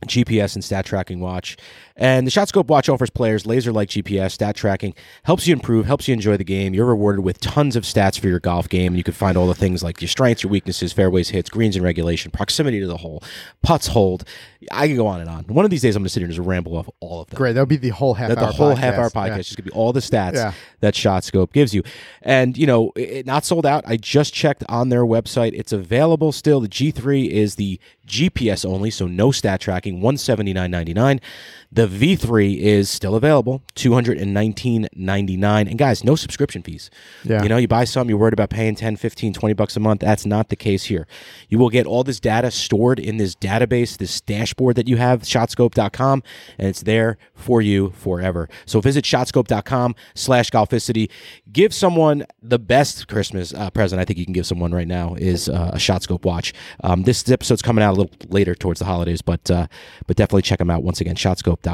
[0.07, 1.57] GPS and stat tracking watch.
[2.03, 6.15] And the ShotScope watch offers players laser-like GPS stat tracking, helps you improve, helps you
[6.15, 6.75] enjoy the game.
[6.75, 8.97] You're rewarded with tons of stats for your golf game.
[8.97, 11.85] You can find all the things like your strengths, your weaknesses, fairways, hits, greens and
[11.85, 13.23] regulation, proximity to the hole,
[13.63, 14.25] putts hold.
[14.73, 15.45] I can go on and on.
[15.45, 17.29] One of these days, I'm going to sit here and just ramble off all of
[17.29, 17.37] them.
[17.37, 17.53] Great.
[17.53, 18.79] That'll be the whole half That the whole podcast.
[18.79, 19.39] half hour podcast Yeah.
[19.39, 20.53] is going to be all the stats Yeah.
[20.81, 21.85] that ShotScope gives you.
[22.23, 23.85] And, you know, it, it- not sold out.
[23.87, 25.53] I just checked on their website.
[25.55, 26.61] It's available still.
[26.61, 31.21] The G3 is the GPS only, so no stat tracking, one seventy nine ninety nine.
[31.71, 35.69] The V3 is still available, two hundred and nineteen ninety nine.
[35.69, 36.91] And guys, no subscription fees.
[37.25, 37.43] Yeah.
[37.43, 40.01] You know, you buy something, you're worried about paying 10, 15, 20 bucks a month.
[40.01, 41.07] That's not the case here.
[41.49, 45.23] You will get all this data stored in this database, this dashboard that you have,
[45.23, 46.23] shotscope.com,
[46.59, 48.49] and it's there for you forever.
[48.65, 51.11] So visit shotscope.com slash golficity.
[51.53, 55.15] Give someone the best Christmas uh, present I think you can give someone right now
[55.15, 56.53] is uh, a Shotscope watch.
[56.83, 59.67] Um, this episode's coming out a little later towards the holidays, but uh,
[60.07, 61.72] but definitely check them out once again, shotscope.com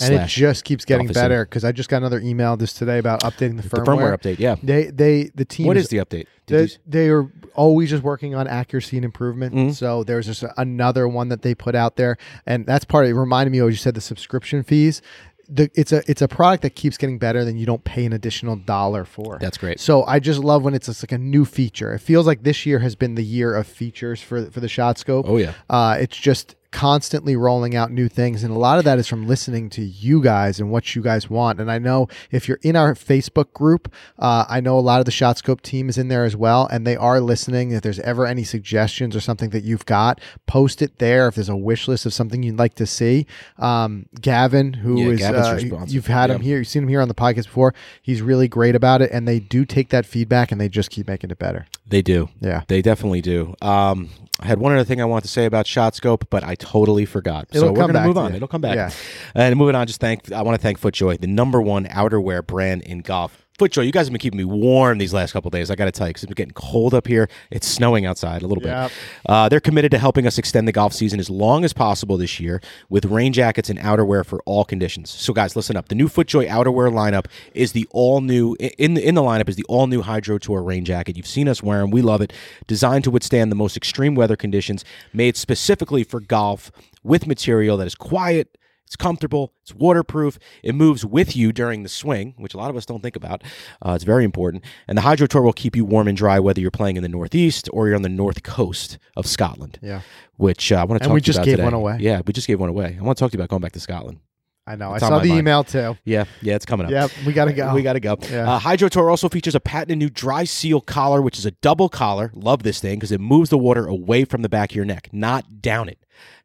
[0.00, 1.14] And it just keeps getting Golficity.
[1.14, 4.16] better because I just got another email just today about updating the the firmware.
[4.16, 4.38] firmware update.
[4.38, 4.56] Yeah.
[4.62, 6.26] They they the team What is the update?
[6.46, 9.54] They, they are always just working on accuracy and improvement.
[9.54, 9.70] Mm-hmm.
[9.72, 13.04] So there's just another one that they put out there, and that's part.
[13.04, 15.00] Of, it reminded me of what you said the subscription fees.
[15.48, 17.44] The, it's a it's a product that keeps getting better.
[17.44, 19.38] than you don't pay an additional dollar for.
[19.40, 19.80] That's great.
[19.80, 21.92] So I just love when it's just like a new feature.
[21.94, 24.98] It feels like this year has been the year of features for for the shot
[24.98, 25.26] scope.
[25.28, 25.54] Oh, yeah.
[25.68, 29.26] Uh, it's just constantly rolling out new things and a lot of that is from
[29.26, 31.60] listening to you guys and what you guys want.
[31.60, 35.04] And i know if you're in our facebook group uh, i know a lot of
[35.04, 37.72] the shotscope team is in there as well and they are listening.
[37.72, 41.28] If there's ever any suggestions or something that you've got post it there.
[41.28, 43.26] If there's a wish list of something you'd like to see
[43.58, 47.08] um, gavin who Yeah, is uh, you've had him here you've seen him here on
[47.08, 47.74] the podcast before.
[48.00, 51.08] He's really great about it and they do take that feedback and they just keep
[51.08, 52.28] making it better They do.
[52.40, 52.62] Yeah.
[52.68, 53.54] They definitely do.
[53.60, 54.08] Um,
[54.40, 57.48] I had one other thing I wanted to say about ShotScope, but I totally forgot.
[57.50, 58.34] It'll so we're going to move on.
[58.34, 58.76] It'll come back.
[58.76, 58.90] Yeah.
[59.34, 60.32] And moving on, just thank.
[60.32, 63.46] I want to thank FootJoy, the number one outerwear brand in golf.
[63.60, 65.70] FootJoy, you guys have been keeping me warm these last couple days.
[65.70, 67.28] I got to tell you, because it's been getting cold up here.
[67.50, 68.88] It's snowing outside a little Yep.
[68.90, 68.96] bit.
[69.26, 72.40] Uh, they're committed to helping us extend the golf season as long as possible this
[72.40, 75.10] year with rain jackets and outerwear for all conditions.
[75.10, 75.88] So, guys, listen up.
[75.88, 79.56] The new FootJoy outerwear lineup is the all new in the in the lineup is
[79.56, 81.16] the all new Hydro Tour rain jacket.
[81.18, 81.90] You've seen us wear them.
[81.90, 82.32] We love it.
[82.66, 87.86] Designed to withstand the most extreme weather conditions, made specifically for golf with material that
[87.86, 88.56] is quiet.
[88.90, 89.52] It's comfortable.
[89.62, 90.36] It's waterproof.
[90.64, 93.44] It moves with you during the swing, which a lot of us don't think about.
[93.80, 94.64] Uh, it's very important.
[94.88, 97.08] And the Hydro Tour will keep you warm and dry whether you're playing in the
[97.08, 99.78] Northeast or you're on the North Coast of Scotland.
[99.80, 100.00] Yeah.
[100.38, 101.62] Which uh, I want to talk we to you just gave today.
[101.62, 101.98] one away.
[102.00, 102.96] Yeah, we just gave one away.
[102.98, 104.18] I want to talk to you about going back to Scotland.
[104.66, 105.38] I know It's i saw the mind.
[105.40, 106.92] email too Yeah, yeah, it's coming up.
[106.92, 108.16] yep we gotta go We got to go.
[108.30, 108.50] Yeah.
[108.52, 111.88] Uh, Hydro Tour also features a patented new dry seal collar, which is a double
[111.88, 112.30] collar.
[112.34, 115.08] Love this thing because it moves the water away from the back of your neck,
[115.12, 115.98] not down it,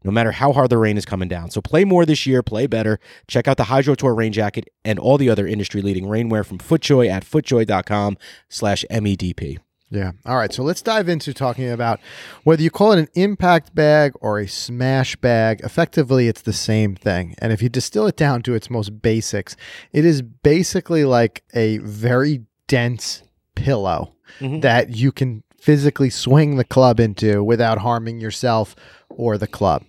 [0.04, 1.49] no matter how hard the rain is coming down.
[1.51, 2.99] So play more this year, play better.
[3.28, 7.10] Check out the Hydro Tour rain jacket and all the other industry-leading rainwear from FootJoy
[7.10, 8.17] at footjoy.com
[8.49, 9.58] slash E MEDP.
[9.91, 10.12] Yeah.
[10.26, 10.52] All right.
[10.52, 12.00] So let's dive into talking about
[12.43, 15.62] whether you call it an impact bag or a smash bag.
[15.63, 17.36] Effectively, it's the same thing.
[17.39, 19.56] And if you distill it down to its most basics,
[19.93, 23.21] it is basically like a very dense
[23.54, 24.62] pillow Mhm.
[24.63, 28.76] that you can physically swing the club into without harming yourself
[29.10, 29.84] or the club.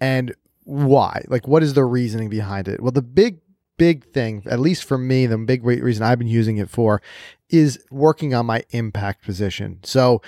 [0.00, 1.24] And why?
[1.28, 2.80] Like, what is the reasoning behind it?
[2.82, 3.38] Well, the big,
[3.80, 7.00] big thing, at least for me, the big reason I've been using it for
[7.48, 9.80] is working on my impact position.
[9.84, 10.20] So,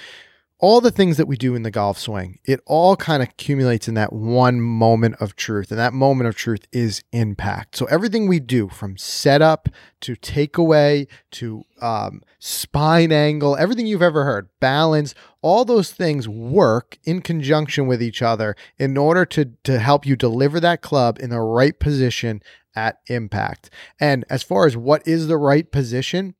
[0.59, 3.89] all the things that we do in the golf swing, it all kind of accumulates
[3.89, 5.73] in that one moment of truth.
[5.73, 7.75] And that moment of truth is impact.
[7.77, 9.69] So everything we do from setup
[10.03, 16.97] to takeaway to um, spine angle, everything you've ever heard, balance, all those things work
[17.03, 21.31] in conjunction with each other in order to, to help you deliver that club in
[21.31, 22.41] the right position
[22.75, 23.71] at impact.
[24.01, 26.35] And as far as what is the right position,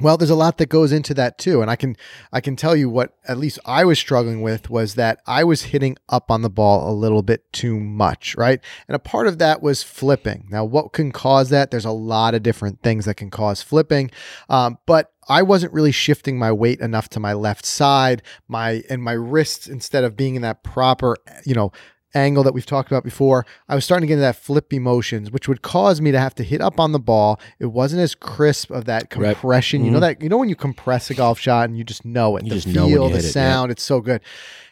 [0.00, 1.96] well, there's a lot that goes into that too, and I can
[2.32, 5.62] I can tell you what at least I was struggling with was that I was
[5.62, 8.60] hitting up on the ball a little bit too much, right?
[8.88, 10.48] And a part of that was flipping.
[10.50, 11.70] Now, what can cause that?
[11.70, 14.10] There's a lot of different things that can cause flipping,
[14.48, 19.00] um, but I wasn't really shifting my weight enough to my left side, my and
[19.00, 21.70] my wrists instead of being in that proper, you know,
[22.14, 25.30] angle that we've talked about before, I was starting to get into that flippy motions,
[25.30, 27.40] which would cause me to have to hit up on the ball.
[27.58, 29.34] It wasn't as crisp of that Right.
[29.34, 29.84] compression.
[29.84, 30.02] You know mm-hmm.
[30.02, 32.44] that you know when you compress a golf shot and you just know it.
[32.44, 33.32] You the just know when feel, you the hit it, yeah.
[33.32, 34.20] sound, it's so good.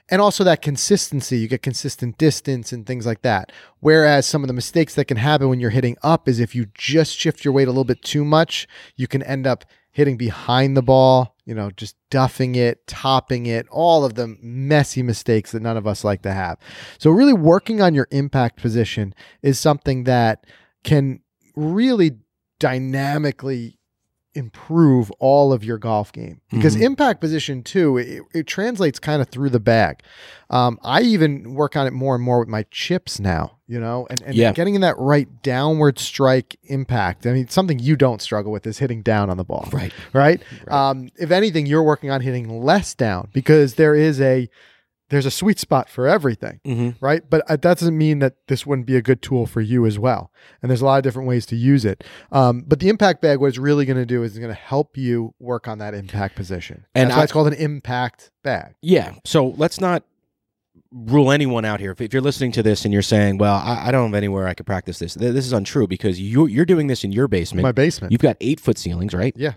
[0.08, 3.50] And also that consistency, you get consistent distance and things like that.
[3.80, 6.66] Whereas some of the mistakes that can happen when you're hitting up is if you
[6.74, 10.76] just shift your weight a little bit too much, you can end up hitting behind
[10.76, 15.62] the ball, you know, just duffing it, topping it, all of the messy mistakes that
[15.62, 16.58] none of us like to have.
[16.98, 20.46] So, really working on your impact position is something that
[20.84, 21.20] can
[21.56, 22.12] really
[22.60, 23.78] dynamically
[24.34, 26.82] improve all of your golf game because Mhm.
[26.82, 30.00] impact position too it, it translates kind of through the bag
[30.50, 34.06] um, i even work on it more and more with my chips now you know
[34.10, 34.52] and, and Yeah.
[34.52, 38.78] getting in that right downward strike impact i mean something you don't struggle with is
[38.78, 39.92] hitting down on the ball Right.
[40.12, 40.42] right?
[40.66, 40.72] Right.
[40.90, 44.48] Um, if anything, you're working on hitting less down because there is a
[45.12, 47.04] there's a sweet spot for everything, Mm-hmm.
[47.04, 47.22] right?
[47.28, 49.98] But uh, that doesn't mean that this wouldn't be a good tool for you as
[49.98, 50.32] well.
[50.62, 52.02] And there's a lot of different ways to use it.
[52.32, 54.60] Um, but the impact bag, what it's really going to do is it's going to
[54.60, 56.86] help you work on that impact position.
[56.94, 58.74] And That's why it's called an impact bag.
[58.82, 59.14] Yeah.
[59.24, 60.02] So let's not
[60.90, 61.92] rule anyone out here.
[61.92, 64.46] If, if you're listening to this and you're saying, "Well, I, I don't have anywhere
[64.48, 67.28] I could practice this," th- this is untrue because you you're doing this in your
[67.28, 67.62] basement.
[67.62, 68.12] My basement.
[68.12, 69.32] You've got eight foot ceilings, right?
[69.36, 69.54] Yeah.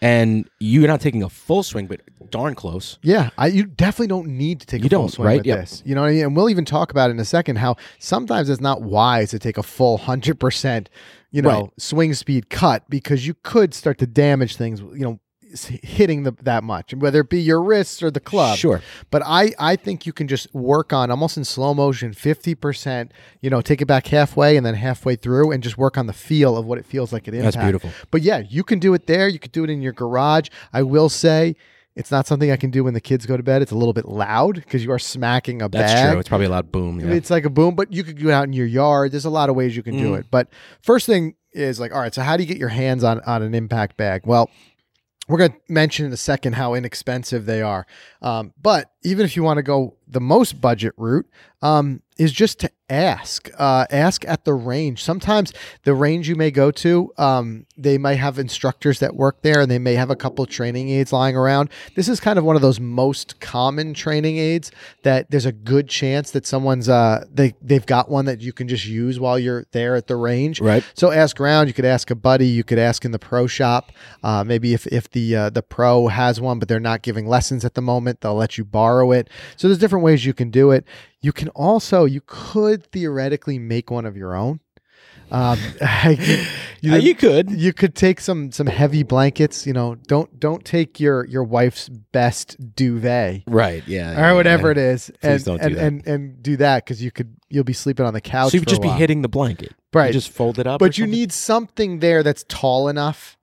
[0.00, 2.98] And you're not taking a full swing, but darn close.
[3.02, 5.36] Yeah, I, you definitely don't need to take You a full swing right?
[5.38, 5.58] with Yep.
[5.58, 5.82] this.
[5.84, 6.24] You know what I mean?
[6.26, 9.58] And we'll even talk about in a second how sometimes it's not wise to take
[9.58, 10.88] a full hundred percent,
[11.32, 11.70] you know, Right.
[11.78, 14.80] swing speed cut because you could start to damage things.
[14.80, 15.20] You know,
[15.82, 18.58] hitting the, that much, whether it be your wrists or the club.
[18.58, 18.80] Sure.
[19.10, 23.50] But I, I think you can just work on almost in slow motion, 50%, you
[23.50, 26.56] know, take it back halfway and then halfway through and just work on the feel
[26.56, 27.54] of what it feels like at impact.
[27.54, 27.90] That's beautiful.
[28.10, 29.28] But yeah, you can do it there.
[29.28, 30.48] You could do it in your garage.
[30.72, 31.56] I will say
[31.96, 33.60] it's not something I can do when the kids go to bed.
[33.60, 36.12] It's a little bit loud because you are smacking a That's bag.
[36.12, 36.20] true.
[36.20, 37.00] It's probably a loud boom.
[37.00, 37.08] Yeah.
[37.08, 39.10] It's like a boom, but you could do it out in your yard.
[39.12, 40.20] There's a lot of ways you can do Mm.
[40.20, 40.26] it.
[40.30, 40.48] But
[40.80, 43.42] first thing is like, all right, so how do you get your hands on on
[43.42, 44.22] an impact bag?
[44.26, 44.48] Well,
[45.28, 47.86] we're going to mention in a second how inexpensive they are.
[48.22, 51.26] Um, but even if you want to go the most budget route,
[51.62, 53.50] um, is just to ask.
[53.58, 55.02] Uh, ask at the range.
[55.02, 55.52] Sometimes
[55.84, 59.70] the range you may go to, um, they might have instructors that work there and
[59.70, 61.70] they may have a couple training aids lying around.
[61.94, 64.70] This is kind of one of those most common training aids
[65.02, 68.68] that there's a good chance that someone's uh, they they've got one that you can
[68.68, 70.60] just use while you're there at the range.
[70.60, 70.84] Right.
[70.94, 71.68] So ask around.
[71.68, 72.46] You could ask a buddy.
[72.46, 73.92] You could ask in the pro shop.
[74.22, 77.64] Uh, maybe if if the uh, the pro has one, but they're not giving lessons
[77.64, 79.28] at the moment, they'll let you borrow it.
[79.56, 80.84] So there's different ways you can do it.
[81.20, 84.60] You can also you could theoretically make one of your own.
[85.30, 85.58] Um,
[86.80, 87.50] Yeah, you could.
[87.50, 89.66] you could take some some heavy blankets.
[89.66, 93.82] You know, don't don't take your your wife's best duvet Right.
[93.88, 94.30] Yeah.
[94.30, 95.84] or whatever it is, and don't do and, that.
[95.84, 98.52] and and do that because you could you'll be sleeping on the couch.
[98.52, 99.74] So you would just be hitting the blanket.
[99.92, 100.06] Right.
[100.06, 100.78] You just fold it up.
[100.78, 101.10] but you something?
[101.18, 103.37] need something there that's tall enough.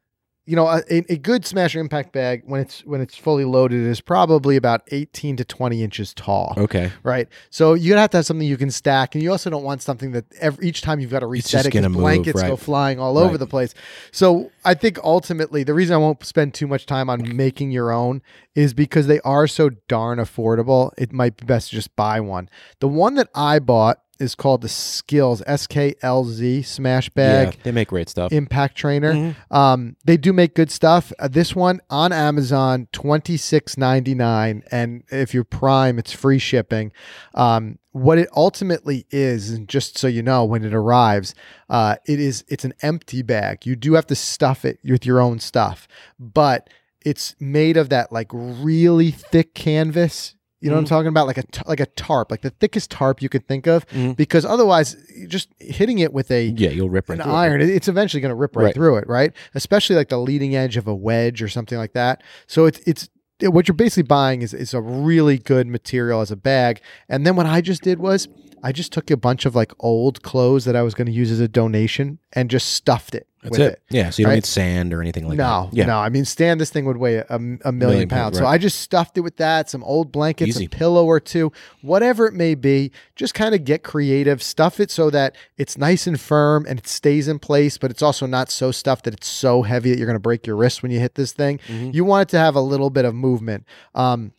[0.47, 3.99] You know, a, a good smasher impact bag when it's when it's fully loaded is
[3.99, 6.53] probably about eighteen to twenty inches tall.
[6.55, 6.91] Okay.
[7.01, 9.63] Right, so you're gonna have to have something you can stack, and you also don't
[9.63, 12.55] want something that every, each time you've got to reset it because move, blankets go
[12.55, 13.73] flying all over the place.
[14.11, 17.91] So I think ultimately the reason I won't spend too much time on making your
[17.91, 18.21] own
[18.53, 20.91] is because they are so darn affordable.
[20.97, 22.49] It might be best to just buy one.
[22.79, 27.47] The one that I bought is called the Skills S K L Z Smash Bag
[27.55, 28.31] Yeah, they make great stuff.
[28.31, 29.35] impact trainer Mhm.
[29.51, 35.43] um they do make good stuff uh, this one on amazon 26.99 and if you're
[35.43, 36.91] prime it's free shipping
[37.33, 41.33] um what it ultimately is and just so you know when it arrives
[41.69, 45.19] uh it is it's an empty bag you do have to stuff it with your
[45.19, 45.87] own stuff
[46.19, 46.69] but
[47.05, 50.89] it's made of that like really thick canvas you know what I'm Mhm.
[50.89, 53.85] talking about, like a like a tarp, like the thickest tarp you could think of,
[53.89, 54.15] Mhm.
[54.15, 54.95] because otherwise,
[55.27, 58.29] just hitting it with a Yeah, you'll rip right an iron, it- it's eventually going
[58.31, 58.73] to rip right, Right.
[58.75, 59.31] through it, right?
[59.53, 62.21] Especially like the leading edge of a wedge or something like that.
[62.47, 63.09] So it's it's
[63.41, 66.79] what you're basically buying is, is a really good material as a bag.
[67.09, 68.29] And then what I just did was
[68.65, 71.29] I just took a bunch of like old clothes that I was going to use
[71.31, 73.73] as a donation and just stuffed it That's with it.
[73.73, 73.81] it.
[73.95, 74.09] Yeah.
[74.09, 74.35] So you don't Right?
[74.37, 75.43] need sand or anything like that.
[75.43, 75.77] no, that.
[75.77, 75.85] Yeah.
[75.85, 75.97] no.
[75.99, 78.21] I mean, stand this thing would weigh a, a million, Million pounds.
[78.23, 78.53] pounds, So right.
[78.53, 80.65] I just stuffed it with that, some old blankets, Easy.
[80.65, 81.51] a pillow or two,
[81.83, 82.91] whatever it may be.
[83.15, 86.87] Just kind of get creative, stuff it so that it's nice and firm and it
[86.87, 90.07] stays in place, but it's also not so stuffed that it's so heavy that you're
[90.07, 91.59] going to break your wrist when you hit this thing.
[91.67, 91.91] Mm-hmm.
[91.93, 93.63] You want it to have a little bit of movement.
[93.93, 94.31] Um,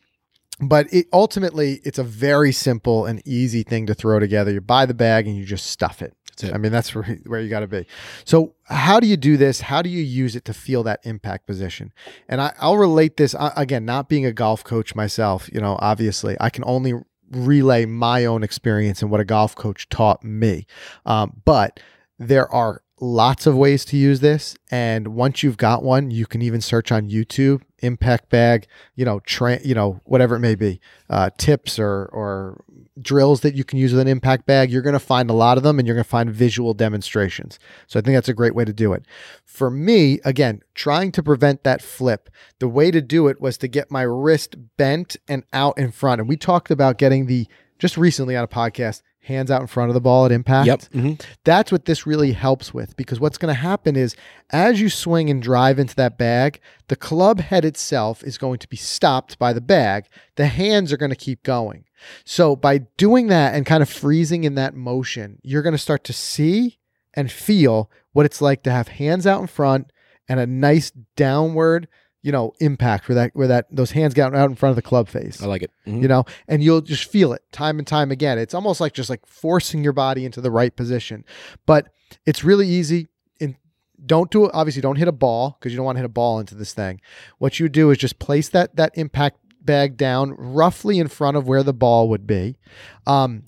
[0.61, 4.51] but it ultimately it's a very simple and easy thing to throw together.
[4.51, 6.15] You buy the bag and you just stuff it.
[6.43, 6.53] It.
[6.53, 7.87] I mean, that's where, where you got to be.
[8.25, 9.63] So, how do you do this?
[9.63, 11.93] How do you use it to feel that impact position?
[12.29, 16.37] And I, I'll relate this again, not being a golf coach myself, you know, obviously,
[16.41, 16.95] I can only
[17.31, 20.67] relay my own experience and what a golf coach taught me.
[21.05, 21.81] Um, but
[22.19, 24.57] there are lots of ways to use this.
[24.71, 29.21] And once you've got one, you can even search on YouTube, impact bag, you know,
[29.21, 30.81] tra- you know, whatever it may be,
[31.11, 32.65] uh, tips or, or
[33.01, 34.71] drills that you can use with an impact bag.
[34.71, 37.59] You're going to find a lot of them and you're going to find visual demonstrations.
[37.87, 39.05] So I think that's a great way to do it.
[39.45, 43.69] For me, again, trying to prevent that flip, the way to do it was to
[43.69, 46.21] get my wrist bent and out in front.
[46.21, 47.47] And we talked about getting the,
[47.79, 50.67] just recently on a podcast, hands out in front of the ball at impact.
[50.67, 50.83] Yep.
[50.93, 51.13] hmm
[51.45, 54.17] That's what this really helps with because what's going to happen is
[54.51, 58.69] as you swing and drive into that bag, the club head itself is going to
[58.69, 60.07] be stopped by the bag.
[60.37, 61.85] The hands are going to keep going.
[62.25, 66.05] So by doing that and kind of freezing in that motion, you're going to start
[66.05, 66.79] to see
[67.15, 69.91] and feel what it's like to have hands out in front
[70.29, 71.89] and a nice downward,
[72.27, 74.83] you know, impact where that where that those hands get out in front of the
[74.83, 75.41] club face.
[75.41, 75.71] I like it.
[75.87, 76.03] Mhm.
[76.03, 78.37] you know and you'll just feel it time and time again.
[78.37, 81.25] It's almost like just like forcing your body into the right position.
[81.67, 81.87] But
[82.27, 83.07] it's really easy
[83.41, 83.55] and
[84.05, 86.09] don't do it obviously don't hit a ball because you don't want to hit a
[86.09, 87.01] ball into this thing.
[87.39, 91.47] What you do is just place that that impact bag down roughly in front of
[91.47, 92.57] where the ball would be.
[93.07, 93.45] Um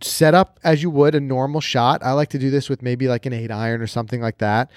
[0.00, 2.02] set up as you would a normal shot.
[2.02, 4.70] I like to do this with maybe like an eight iron or something like that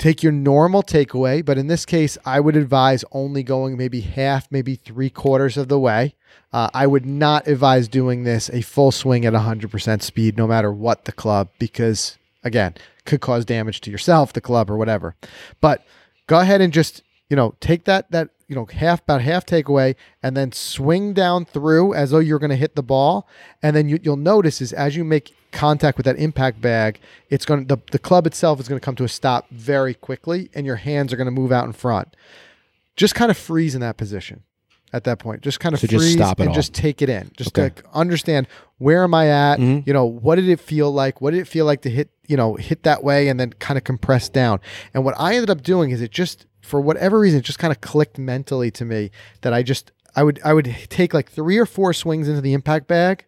[0.00, 4.50] take your normal takeaway, but in this case, I would advise only going maybe half,
[4.50, 6.14] maybe three quarters of the way.
[6.52, 10.72] Uh, I would not advise doing this a full swing at 100% speed, no matter
[10.72, 15.14] what the club, because again, could cause damage to yourself, the club, or whatever.
[15.60, 15.84] But
[16.26, 19.94] go ahead and just you know take that that you know half about half takeaway
[20.22, 23.26] and then swing down through as though you're going to hit the ball
[23.62, 27.44] and then you, you'll notice is as you make contact with that impact bag it's
[27.44, 30.50] going to the, the club itself is going to come to a stop very quickly
[30.54, 32.14] and your hands are going to move out in front
[32.96, 34.42] just kind of freeze in that position
[34.92, 36.54] at that point just kind of So just freeze stop and all.
[36.54, 37.70] just take it in just Okay.
[37.74, 39.86] to understand where am i at Mhm.
[39.86, 42.36] you know what did it feel like what did it feel like to hit you
[42.36, 44.58] know hit that way and then kind of compress down
[44.94, 47.72] and what i ended up doing is it just for whatever reason it just kind
[47.72, 49.10] of clicked mentally to me
[49.42, 52.52] that i just i would i would take like three or four swings into the
[52.52, 53.24] impact bag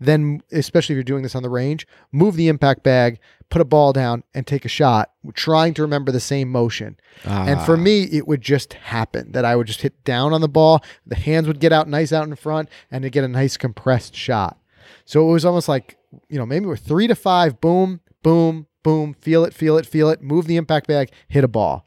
[0.00, 3.18] then especially if you're doing this on the range move the impact bag
[3.50, 7.60] put a ball down and take a shot trying to remember the same motion and
[7.62, 7.80] for Ah.
[7.80, 10.82] me, it would just happen that I would just hit down on the ball.
[11.06, 14.14] The hands would get out nice out in front and to get a nice compressed
[14.16, 14.58] shot.
[15.04, 15.96] So it was almost like,
[16.28, 20.10] you know, maybe we're three to five, boom, boom, boom, feel it, feel it, feel
[20.10, 21.84] it, move the impact bag, hit a ball.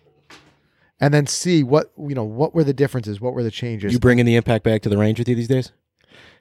[1.00, 3.22] And then see what, you know, what were the differences?
[3.22, 3.94] What were the changes?
[3.94, 5.72] You bringing the impact bag to the range with you these days?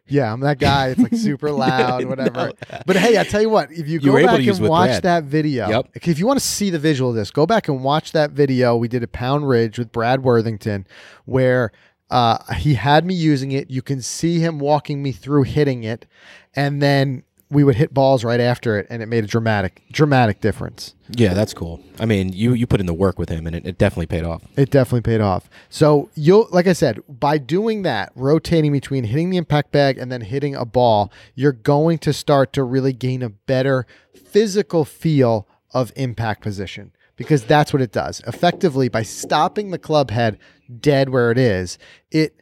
[0.09, 0.91] yeah, I'm that guy.
[0.91, 2.53] It's like super loud, whatever.
[2.87, 5.03] But hey, I tell you what, if you You go back and watch Brad.
[5.03, 5.89] that video, Yep.
[6.05, 8.77] if you want to see the visual of this, go back and watch that video
[8.77, 10.87] we did at Pound Ridge with Brad Worthington,
[11.25, 11.73] where
[12.09, 13.69] uh, he had me using it.
[13.69, 16.07] You can see him walking me through hitting it,
[16.55, 20.41] and then we would hit balls right after it, and it made a dramatic, dramatic
[20.41, 20.95] difference.
[21.09, 21.81] Yeah, that's cool.
[22.01, 24.25] I mean, you you put in the work with him, and it, it definitely paid
[24.25, 24.43] off.
[24.57, 25.49] It definitely paid off.
[25.69, 30.11] So you'll, like I said, by doing that, rotating between hitting the impact bag and
[30.11, 35.47] then hitting a ball, you're going to start to really gain a better physical feel
[35.73, 38.21] of impact position because that's what it does.
[38.27, 40.39] Effectively, by stopping the club head
[40.81, 41.79] dead where it is,
[42.11, 42.41] it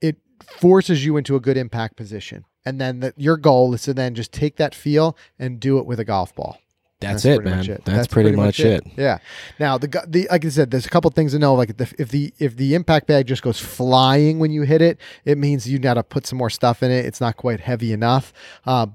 [0.00, 2.44] it forces you into a good impact position.
[2.66, 5.86] And then the, your goal is to then just take that feel and do it
[5.86, 6.58] with a golf ball.
[7.00, 7.68] That's, it, man.
[7.68, 7.84] it.
[7.84, 8.82] That's, pretty, much it.
[8.96, 9.18] Yeah.
[9.58, 11.54] Now the the like I said, there's a couple things to know.
[11.54, 14.98] Like the, if the if the impact bag just goes flying when you hit it,
[15.24, 17.04] it means you got to put some more stuff in it.
[17.04, 18.32] It's not quite heavy enough.
[18.64, 18.86] Uh,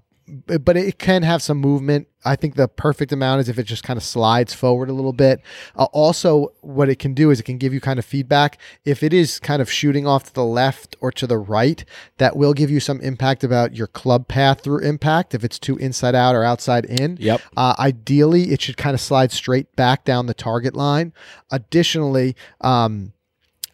[0.45, 2.07] but it can have some movement.
[2.25, 5.13] I think the perfect amount is if it just kind of slides forward a little
[5.13, 5.41] bit.
[5.75, 8.57] Uh, also, what it can do is it can give you kind of feedback.
[8.83, 11.83] If it is kind of shooting off to the left or to the right,
[12.17, 15.33] that will give you some impact about your club path through impact.
[15.33, 17.41] If it's too inside out or outside in, Yep.
[17.55, 21.13] uh, ideally, it should kind of slide straight back down the target line.
[21.51, 23.13] Additionally, um,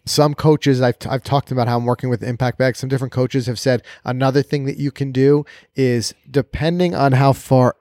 [0.05, 2.79] some coaches I've, I've talked about how I'm working with impact bags.
[2.79, 5.45] Some different coaches have said another thing that you can do
[5.75, 7.75] is depending on how far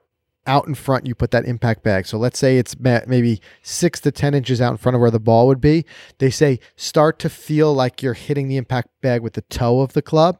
[0.47, 2.05] out in front you put that impact bag.
[2.05, 5.19] So let's say it's maybe six to 10 inches out in front of where the
[5.19, 5.85] ball would be.
[6.19, 9.93] They say start to feel like you're hitting the impact bag with the toe of
[9.93, 10.39] the club.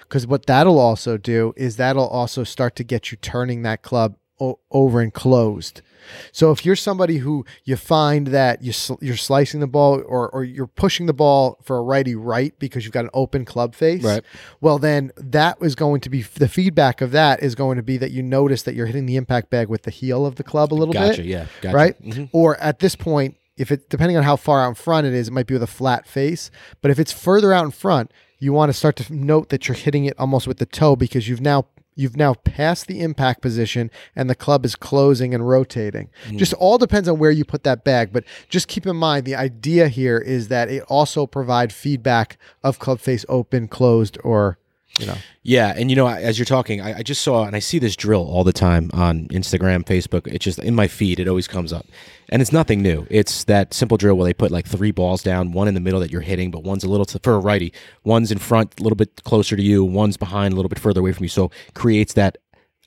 [0.00, 4.16] Because what that'll also do is that'll also start to get you turning that club
[4.40, 5.80] o- over and closed.
[6.32, 10.28] So if you're somebody who you find that you sl- you're slicing the ball or,
[10.28, 13.74] or you're pushing the ball for a righty right because you've got an open club
[13.74, 14.22] face, Right.
[14.60, 17.96] well then that is going to be the feedback of that is going to be
[17.96, 20.72] that you notice that you're hitting the impact bag with the heel of the club
[20.72, 21.18] a little Gotcha.
[21.22, 21.46] bit, Yeah.
[21.62, 21.74] Gotcha.
[21.76, 22.02] right?
[22.02, 22.28] Mhm.
[22.32, 25.28] Or at this point, if it depending on how far out in front it is,
[25.28, 26.50] it might be with a flat face.
[26.82, 28.10] But if it's further out in front,
[28.40, 31.28] you want to start to note that you're hitting it almost with the toe because
[31.30, 31.64] you've now
[31.94, 36.10] you've now passed the impact position and the club is closing and rotating.
[36.28, 36.38] Mm.
[36.38, 39.34] Just all depends on where you put that bag, but just keep in mind the
[39.34, 44.58] idea here is that it also provide feedback of club face open, closed, or
[44.98, 45.16] you know.
[45.42, 47.96] Yeah, and you know, as you're talking, I, I just saw and I see this
[47.96, 50.26] drill all the time on Instagram, Facebook.
[50.26, 51.86] It's just in my feed; it always comes up,
[52.30, 53.06] and it's nothing new.
[53.10, 56.00] It's that simple drill where they put like three balls down, one in the middle
[56.00, 57.72] that you're hitting, but one's a little to, for a righty,
[58.04, 61.00] one's in front, a little bit closer to you, one's behind, a little bit further
[61.00, 61.28] away from you.
[61.28, 62.38] So creates that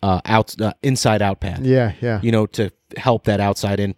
[0.01, 1.61] uh, out uh, inside out path.
[1.61, 2.21] Yeah, yeah.
[2.21, 3.95] you know, to help that outside in.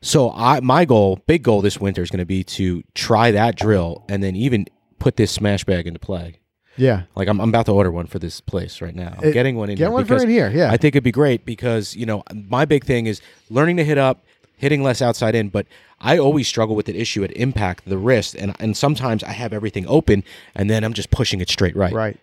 [0.00, 3.56] So I my goal, big goal this winter is going to be to try that
[3.56, 4.66] drill and then even
[4.98, 6.40] put this smash bag into play.
[6.78, 7.02] Yeah.
[7.16, 9.14] Like I'm, I'm about to order one for this place right now.
[9.18, 10.50] I'm It- getting one in Get here one for in here.
[10.50, 10.70] Yeah.
[10.70, 13.20] I think it'd be great because you know my big thing is
[13.50, 14.24] learning to hit up,
[14.56, 15.48] hitting less outside in.
[15.48, 15.66] But
[16.00, 19.52] I always struggle with the issue at impact the wrist, and and sometimes I have
[19.52, 20.24] everything open
[20.54, 21.92] and then I'm just pushing it straight right.
[21.92, 22.16] right.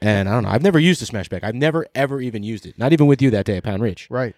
[0.00, 0.48] And I don't know.
[0.48, 1.44] I've never used a smash bag.
[1.44, 2.76] I've never ever even used it.
[2.76, 4.08] Not even with you that day at Pound Ridge.
[4.10, 4.34] Right.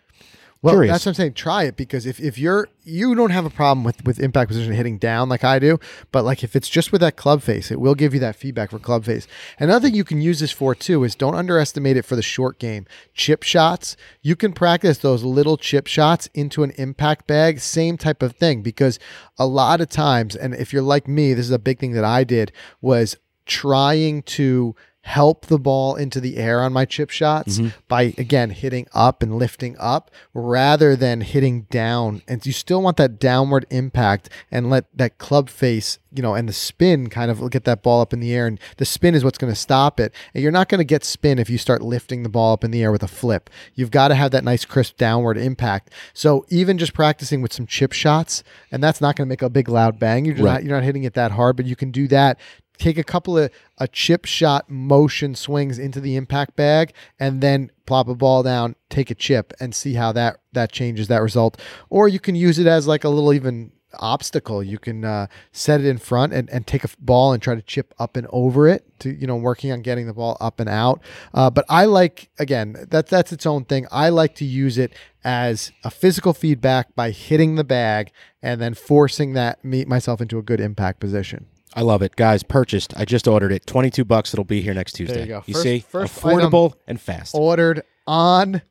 [0.65, 0.95] Well, Curious.
[0.95, 1.35] that's what I'm saying.
[1.35, 4.73] Try it because if, if you're you don't have a problem with with impact position
[4.73, 5.79] hitting down like I do,
[6.11, 8.71] but like if it's just with that club face, it will give you that feedback
[8.71, 9.27] for club face.
[9.59, 12.59] Another thing you can use this for too is don't underestimate it for the short
[12.59, 12.87] game.
[13.13, 18.23] Chip shots, you can practice those little chip shots into an impact bag, same type
[18.23, 18.99] of thing because
[19.39, 22.07] a lot of times and if you're like me, this is a big thing that
[22.07, 24.75] I did was trying to
[25.05, 27.69] help the ball into the air on my chip shots mm-hmm.
[27.89, 32.23] by again hitting up and lifting up rather than hitting down.
[32.27, 36.49] And you still want that downward impact and let that club face you know and
[36.49, 38.47] the spin kind of get that ball up in the air.
[38.47, 40.15] And the spin is what's going to stop it.
[40.33, 42.71] And you're not going to get spin if you start lifting the ball up in
[42.71, 43.51] the air with a flip.
[43.75, 45.91] You've got to have that nice crisp downward impact.
[46.15, 49.51] So even just practicing with some chip shots and that's not going to make a
[49.51, 50.25] big loud bang.
[50.25, 50.55] You're just Right.
[50.55, 52.39] not you're not hitting it that hard but you can do that
[52.79, 57.71] take a couple of a chip shot motion swings into the impact bag and then
[57.87, 61.61] plop a ball down take a chip and see how that that changes that result.
[61.91, 64.63] Or you can use it as like a little even obstacle.
[64.63, 67.63] You can uh, set it in front and, and take a ball and try to
[67.63, 70.69] chip up and over it to you know working on getting the ball up and
[70.69, 71.01] out.
[71.33, 73.87] Uh, but i like again that that's its own thing.
[73.91, 78.13] I like to use it as a physical feedback by hitting the bag
[78.43, 82.43] and then forcing that me myself into a good impact position I love it, guys.
[82.43, 82.95] Purchased.
[82.97, 83.67] I just ordered it.
[83.67, 84.33] Twenty two bucks.
[84.33, 85.23] It'll be here next Tuesday.
[85.23, 85.43] you go.
[85.47, 87.35] You First- see, first affordable and fast.
[87.35, 88.63] ordered on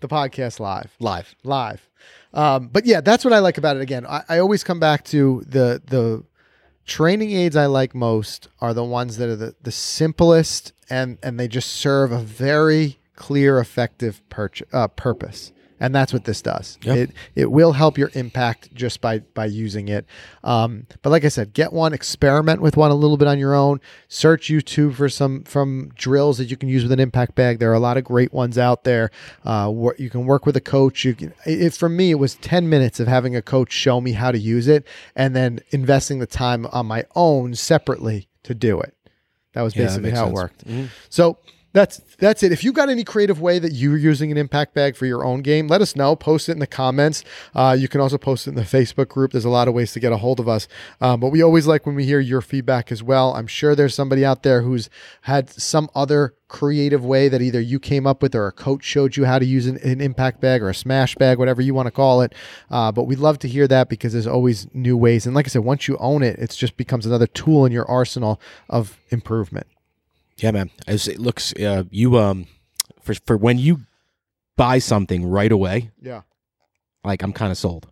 [0.00, 1.34] the podcast live Live.
[1.44, 1.88] live
[2.34, 5.04] um, but yeah that's what i like about it again I, I always come back
[5.06, 6.24] to the the
[6.84, 11.38] training aids i like most are the ones that are the, the simplest and and
[11.38, 15.52] they just serve a very clear effective purch- uh, purpose
[15.82, 16.78] and that's what this does.
[16.84, 16.96] Yep.
[16.96, 20.06] it it will help your impact just by by using it.
[20.44, 23.54] Um, but like i said get one experiment with one a little bit on your
[23.54, 23.80] own.
[24.08, 27.58] Search youtube for some from drills that you can use with an impact bag.
[27.58, 29.10] There are a lot of great ones out there.
[29.44, 31.04] Uh, you can work with a coach.
[31.04, 34.12] You can it, for me it was 10 minutes of having a coach show me
[34.12, 38.80] how to use it and then investing the time on my own separately to do
[38.80, 38.94] it.
[39.54, 40.30] That was Yeah, that basically how sense.
[40.30, 40.64] it worked
[41.10, 41.38] so
[41.72, 42.52] that's that's it.
[42.52, 45.40] If you've got any creative way that you're using an impact bag for your own
[45.40, 46.14] game, let us know.
[46.14, 47.24] Post it in the comments.
[47.54, 49.32] Uh, you can also post it in the Facebook group.
[49.32, 50.68] There's a lot of ways to get a hold of us.
[51.00, 53.34] Um, but we always like when we hear your feedback as well.
[53.34, 54.90] I'm sure there's somebody out there who's
[55.22, 59.16] had some other creative way that either you came up with or a coach showed
[59.16, 61.86] you how to use an, an impact bag or a smash bag, whatever you want
[61.86, 62.34] to call it.
[62.70, 65.24] Uh, but we'd love to hear that because there's always new ways.
[65.24, 67.90] And like I said, once you own it, it just becomes another tool in your
[67.90, 69.66] arsenal of improvement.
[70.36, 70.70] Yeah, man.
[70.86, 72.46] As it looks, uh, you um,
[73.02, 73.80] for for when you
[74.56, 76.22] buy something right away, Yeah.
[77.04, 77.88] like I'm kind of sold.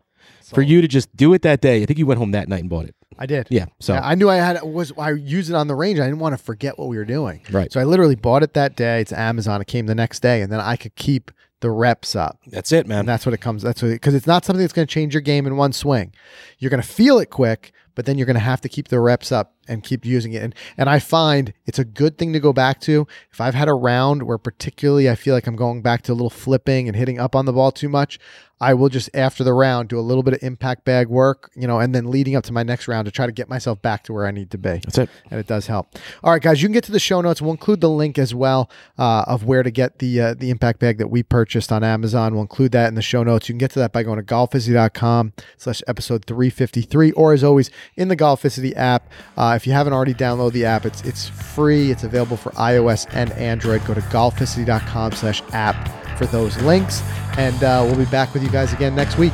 [0.53, 2.61] For you to just do it that day, I think you went home that night
[2.61, 2.97] and bought it.
[3.19, 3.47] I did.
[3.51, 3.67] Yeah.
[3.79, 6.01] So Yeah, I knew I had was I used it on the range.
[6.01, 7.43] I didn't want to forget what we were doing.
[7.53, 7.71] Right.
[7.73, 9.01] So I literally bought it that day.
[9.01, 9.61] It's Amazon.
[9.61, 11.31] It came the next day, and then I could keep
[11.61, 12.41] the reps up.
[12.47, 13.07] that's it, And man.
[13.07, 13.63] that's what it comes.
[13.63, 16.13] That's what because it's not something that's going to change your game in one swing.
[16.59, 18.99] You're going to feel it quick, but then you're going to have to keep the
[18.99, 20.43] reps up and keep using it.
[20.43, 23.07] And and I find it's a good thing to go back to.
[23.33, 26.15] If I've had a round where particularly I feel like I'm going back to a
[26.15, 28.19] little flipping and hitting up on the ball too much,
[28.61, 31.67] I will just after the round do a little bit of impact bag work, you
[31.67, 34.05] know, and then leading up to my next round to try to get myself back
[34.05, 34.81] to where I need to be.
[34.85, 35.11] That's it.
[35.31, 35.97] And it does help.
[36.23, 37.41] All right, guys, you can get to the show notes.
[37.41, 40.79] We'll include the link as well uh, of where to get the uh, the impact
[40.79, 42.35] bag that we purchased on Amazon.
[42.35, 43.49] We'll include that in the show notes.
[43.49, 47.71] You can get to that by going to golficity.com slash episode 353 or as always
[47.97, 49.11] in the Golficity app.
[49.39, 51.91] Uh, if you haven't already downloaded the app, it's it's free.
[51.91, 53.85] It's available for iOS and Android.
[53.87, 57.03] Go to golficity.com slash app for those links.
[57.39, 59.33] And uh, we'll be back with you guys again next week.